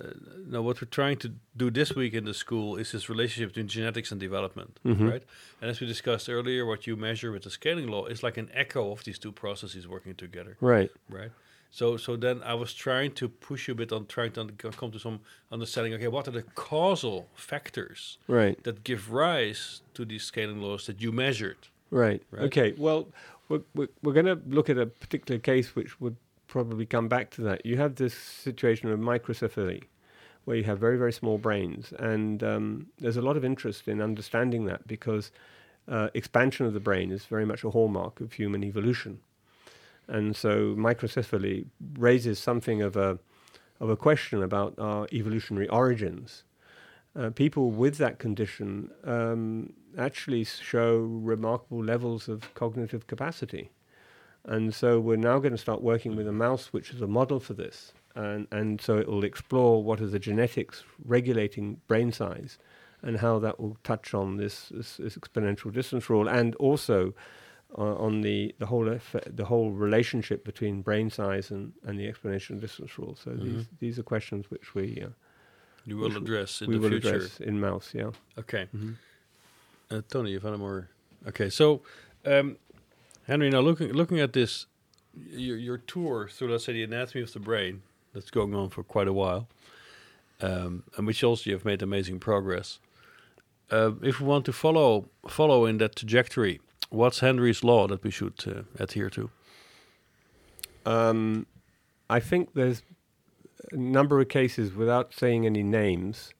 [0.00, 0.12] uh,
[0.46, 3.68] now what we're trying to do this week in the school is this relationship between
[3.68, 5.10] genetics and development, Mhm.
[5.10, 5.24] right?
[5.60, 8.48] And as we discussed earlier, what you measure with the scaling law is like an
[8.52, 10.90] echo of these two processes working together, right.
[11.08, 11.32] right?
[11.70, 14.90] So, so then I was trying to push you a bit on trying to come
[14.90, 15.20] to some
[15.52, 15.94] understanding.
[15.94, 18.62] Okay, what are the causal factors Right.
[18.64, 21.68] that give rise to these scaling laws that you measured?
[21.90, 22.22] Right.
[22.30, 22.42] Right?
[22.44, 22.74] Okay.
[22.76, 23.08] Well,
[23.48, 26.16] we're, we're, we're going to look at a particular case which would
[26.48, 27.64] probably come back to that.
[27.64, 29.84] You have this situation of microcephaly,
[30.44, 31.92] where you have very, very small brains.
[31.98, 35.30] And um, there's a lot of interest in understanding that because
[35.86, 39.20] uh, expansion of the brain is very much a hallmark of human evolution.
[40.10, 43.18] And so microcephaly raises something of a,
[43.78, 46.42] of a question about our evolutionary origins.
[47.14, 53.70] Uh, people with that condition um, actually show remarkable levels of cognitive capacity.
[54.44, 57.38] And so we're now going to start working with a mouse, which is a model
[57.38, 57.92] for this.
[58.16, 62.58] And, and so it will explore what are the genetics regulating brain size
[63.02, 67.14] and how that will touch on this, this, this exponential distance rule and also
[67.78, 72.06] uh, on the, the, whole effe- the whole relationship between brain size and, and the
[72.10, 73.16] exponential distance rule.
[73.22, 73.66] So these, Mhm.
[73.78, 75.10] these are questions which we, uh,
[75.86, 77.14] You will address in we the will future.
[77.16, 78.10] address in mouse, yeah.
[78.38, 78.66] Okay.
[78.74, 78.92] Mm-hmm.
[79.90, 80.88] Uh, Tony, you have any more?
[81.28, 81.82] Okay, so
[82.24, 82.56] um,
[83.26, 84.66] Henry, now looking looking at this,
[85.14, 88.82] your your tour through let's say the anatomy of the brain that's going on for
[88.84, 89.48] quite a while.
[90.42, 92.78] um, and which also you have made amazing progress.
[93.70, 96.60] Uh, if we want to follow follow in that trajectory,
[96.90, 99.30] what's Henry's law that we should uh, adhere to?
[100.86, 101.46] Um,
[102.08, 102.82] I think there's
[103.72, 106.32] a number of cases, without saying any names,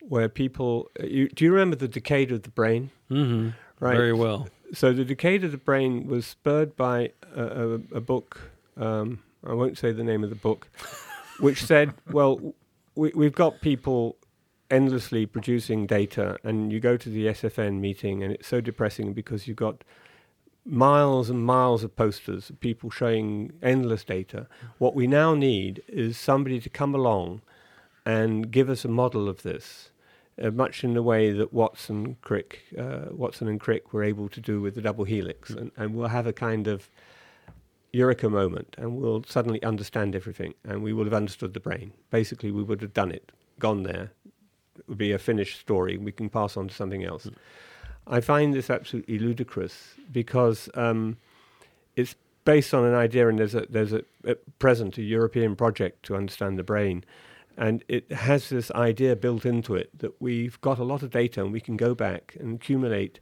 [0.00, 0.90] where people.
[1.00, 2.90] uh, You, do you remember the decade of the brain?
[3.10, 3.50] Mm-hmm.
[3.80, 3.96] Right.
[3.96, 4.48] Very well.
[4.72, 8.40] So the decade of the brain was spurred by a, a, a book.
[8.76, 10.68] Um, I won't say the name of the book,
[11.40, 12.54] which said, "Well,
[12.94, 14.16] we, we've got people
[14.70, 19.46] endlessly producing data, and you go to the SFN meeting, and it's so depressing because
[19.46, 19.84] you've got
[20.66, 24.46] miles and miles of posters of people showing endless data.
[24.78, 27.42] What we now need is somebody to come along
[28.06, 29.90] and give us a model of this."
[30.42, 34.40] uh, much in the way that Watson, Crick, uh, Watson and Crick were able to
[34.40, 36.90] do with the double helix, and, and we'll have a kind of
[37.92, 41.92] eureka moment, and we'll suddenly understand everything, and we will have understood the brain.
[42.10, 44.10] Basically, we would have done it, gone there.
[44.88, 45.96] Would be a finished story.
[45.96, 47.28] We can pass on to something else.
[48.06, 51.16] I find this absolutely ludicrous because um,
[51.96, 52.14] it's
[52.44, 56.16] based on an idea, and there's a there's a at present a European project to
[56.16, 57.04] understand the brain,
[57.56, 61.42] and it has this idea built into it that we've got a lot of data
[61.42, 63.20] and we can go back and accumulate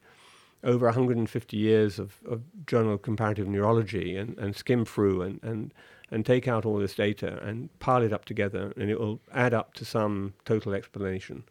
[0.65, 5.75] over 150 years of, of journal comparative neurology and, and skim through and, and,
[6.13, 9.55] and take out all this data and pile it up together and it will add
[9.55, 11.43] up to some total explanation.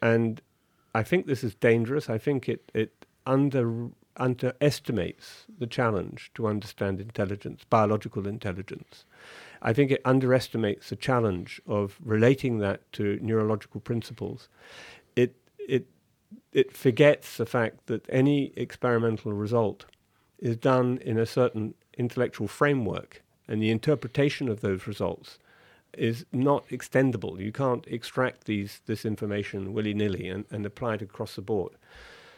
[0.00, 0.40] And
[0.94, 2.08] I think this is dangerous.
[2.08, 9.04] I think it, it under, underestimates the challenge to understand intelligence, biological intelligence.
[9.60, 14.48] I think it underestimates the challenge of relating that to neurological principles.
[15.14, 15.86] It it
[16.52, 19.86] it forgets the fact that any experimental result
[20.38, 25.38] is done in a certain intellectual framework, and the interpretation of those results
[25.96, 27.40] is not extendable.
[27.40, 31.72] You can't extract these this information willy nilly and, and apply it across the board.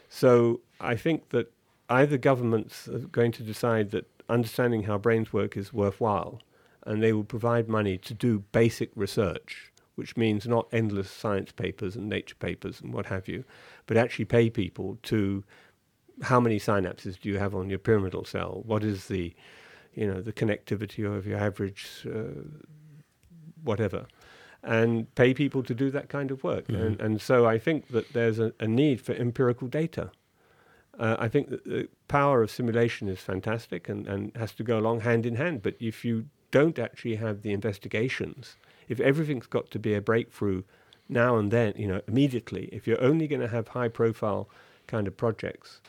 [0.08, 1.52] So I think that
[1.88, 6.40] either governments are going to decide that understanding how brains work is worthwhile,
[6.84, 11.96] and they will provide money to do basic research, which means not endless science papers
[11.96, 13.44] and nature papers and what have you,
[13.86, 15.44] but actually pay people to
[16.22, 18.62] how many synapses do you have on your pyramidal cell?
[18.64, 19.34] What is the,
[19.94, 22.42] you know, the connectivity of your average, uh,
[23.62, 24.06] whatever,
[24.62, 26.66] and pay people to do that kind of work.
[26.68, 26.86] Mhm.
[26.86, 30.10] And, and so I think that there's a, a need for empirical data.
[30.98, 34.78] Uh, I think that the power of simulation is fantastic and, and has to go
[34.78, 35.62] along hand in hand.
[35.62, 38.56] But if you don't actually have the investigations,
[38.88, 40.62] if everything's got to be a breakthrough
[41.08, 44.48] now and then, you know, immediately, if you're only going to have high profile
[44.86, 45.80] kind of projects,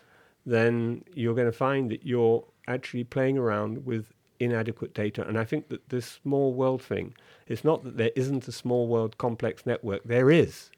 [0.46, 5.28] then you're going to find that you're actually playing around with inadequate data.
[5.28, 7.14] And I think that this small world thing,
[7.48, 10.70] it's not that there isn't a small world complex network, there is.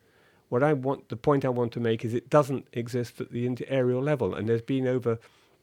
[0.49, 3.45] What I want, the point I want to make is it doesn't exist at the
[3.45, 4.33] inter-areal level.
[4.33, 5.19] And there's been over,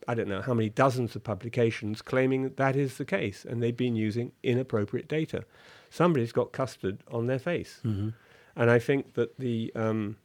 [0.07, 3.45] I don't know how many dozens of publications claiming that that is the case.
[3.45, 5.45] And they've been using inappropriate data.
[5.91, 7.81] Somebody's got custard on their face.
[7.85, 8.11] Mm-hmm.
[8.57, 10.17] And I think that the um,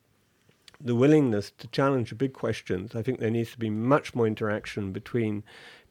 [0.83, 4.27] the willingness to challenge the big questions, I think there needs to be much more
[4.27, 5.43] interaction between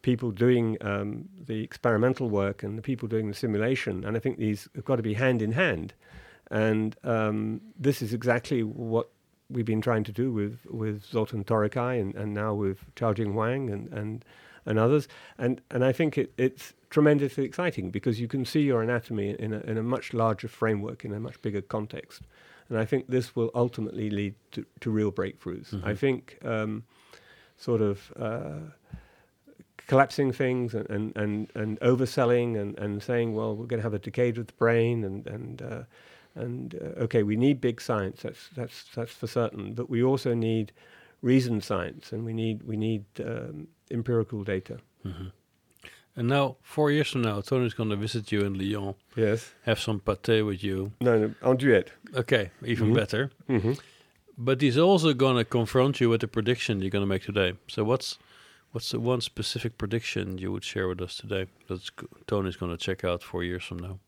[0.03, 4.05] people doing um, the experimental work and the people doing the simulation.
[4.05, 5.95] And I think these have got to be hand in hand.
[6.51, 9.09] And um, this is exactly what
[9.49, 13.71] we've been trying to do with, with Zoltan Toroczkai and, and now with Xiao-Jing Wang
[13.71, 14.25] and, and,
[14.67, 15.09] and others.
[15.39, 19.53] And, and I think it, it's tremendously exciting because you can see your anatomy in
[19.53, 22.23] a, in a much larger framework, in a much bigger context.
[22.69, 25.71] And I think this will ultimately lead to, to real breakthroughs.
[25.75, 25.87] Mhm.
[25.87, 26.85] I think um,
[27.57, 28.71] sort of uh,
[29.87, 33.95] collapsing things and, and, and, and overselling and, and saying, well, we're going to have
[33.95, 35.83] a decade of the brain and, and, uh,
[36.35, 40.35] and uh, okay, we need big science, that's, that's, that's for certain, but we also
[40.35, 40.73] need
[41.21, 44.79] reasoned science and we need, we need um, empirical data.
[45.05, 45.27] Mm-hmm.
[46.15, 49.55] And now, four years from now, Tony's going to visit you in Lyon, Yes.
[49.65, 50.93] have some pâté with you.
[51.01, 51.89] No, no, andouillette.
[52.15, 52.95] Okay, even Mhm.
[52.95, 53.31] better.
[53.49, 53.73] Mm-hmm.
[54.37, 57.55] But he's also going to confront you with the prediction you're going to make today.
[57.67, 58.19] So what's
[58.73, 61.89] what's the one specific prediction you would share with us today that
[62.27, 63.99] Tony's going to check out four years from now?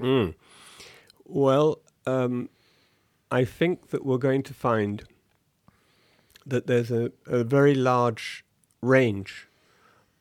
[0.00, 0.34] Mm.
[1.26, 2.48] Well, um,
[3.30, 5.04] I think that we're going to find
[6.46, 8.44] that there's a, a very large
[8.80, 9.46] range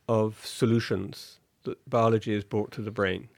[0.08, 3.30] of solutions that biology has brought to the brain.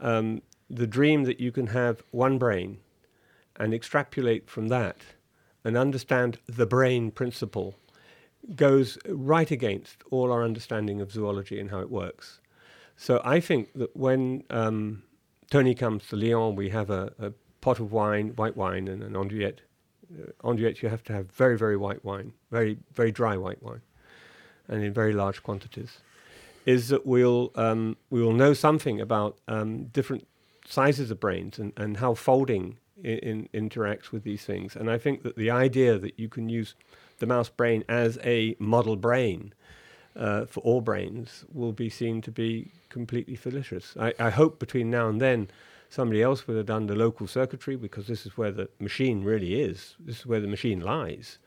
[0.00, 2.78] Um, the dream that you can have one brain
[3.56, 4.96] and extrapolate from that
[5.64, 7.76] and understand the brain principle
[8.54, 12.40] goes right against all our understanding of zoology and how it works.
[12.96, 15.02] So I think that when um,
[15.50, 19.14] Tony comes to Lyon, we have a, a pot of wine, white wine, and an
[19.14, 19.58] andouillette.
[20.12, 23.82] Uh, andouillette, you have to have very, very white wine, very, very dry white wine,
[24.68, 25.98] and in very large quantities.
[26.64, 30.28] Is that we'll um, we will know something about um, different
[30.64, 34.76] sizes of brains and, and how folding in, in interacts with these things.
[34.76, 36.74] And I think that the idea that you can use
[37.22, 39.54] the mouse brain as a model brain
[40.16, 43.94] uh, for all brains will be seen to be completely fallacious.
[43.98, 45.48] I, I, hope between now and then
[45.88, 49.60] somebody else would have done the local circuitry because this is where the machine really
[49.60, 49.94] is.
[50.00, 51.38] This is where the machine lies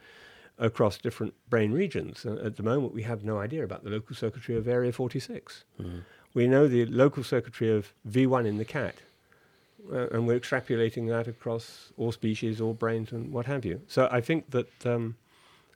[0.58, 2.26] across different brain regions.
[2.26, 5.66] Uh, at the moment, we have no idea about the local circuitry of area 46.
[5.82, 6.04] Mm.
[6.34, 8.96] We know the local circuitry of V1 in the cat,
[9.92, 13.82] uh, and we're extrapolating that across all species, all brains, and what have you.
[13.88, 15.18] So I think that um,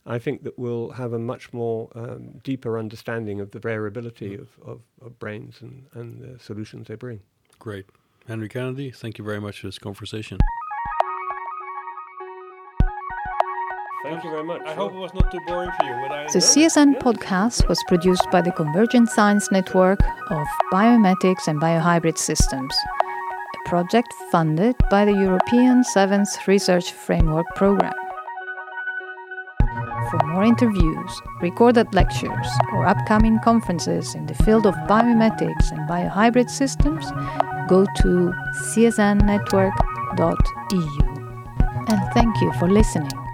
[0.09, 4.41] I think that we'll have a much more um, deeper understanding of the variability mm.
[4.41, 7.19] of, of, of, brains and, and the solutions they bring.
[7.59, 7.85] Great.
[8.27, 10.39] Henry Kennedy, thank you very much for this conversation.
[14.03, 14.61] Thank you very much.
[14.65, 15.91] I hope it was not too boring for you.
[16.33, 16.99] the CSN yeah.
[16.99, 19.99] podcast was produced by the Convergent Science Network
[20.31, 22.73] of Biomimetics and Biohybrid Systems
[23.55, 28.08] a project funded by the European Seventh Research Framework Programme.
[30.09, 36.49] For more interviews, recorded lectures, or upcoming conferences in the field of biomimetics and biohybrid
[36.49, 37.05] systems,
[37.67, 38.33] go to
[38.73, 39.71] csnnetwork.eu.
[41.89, 43.28] And thank you for listening.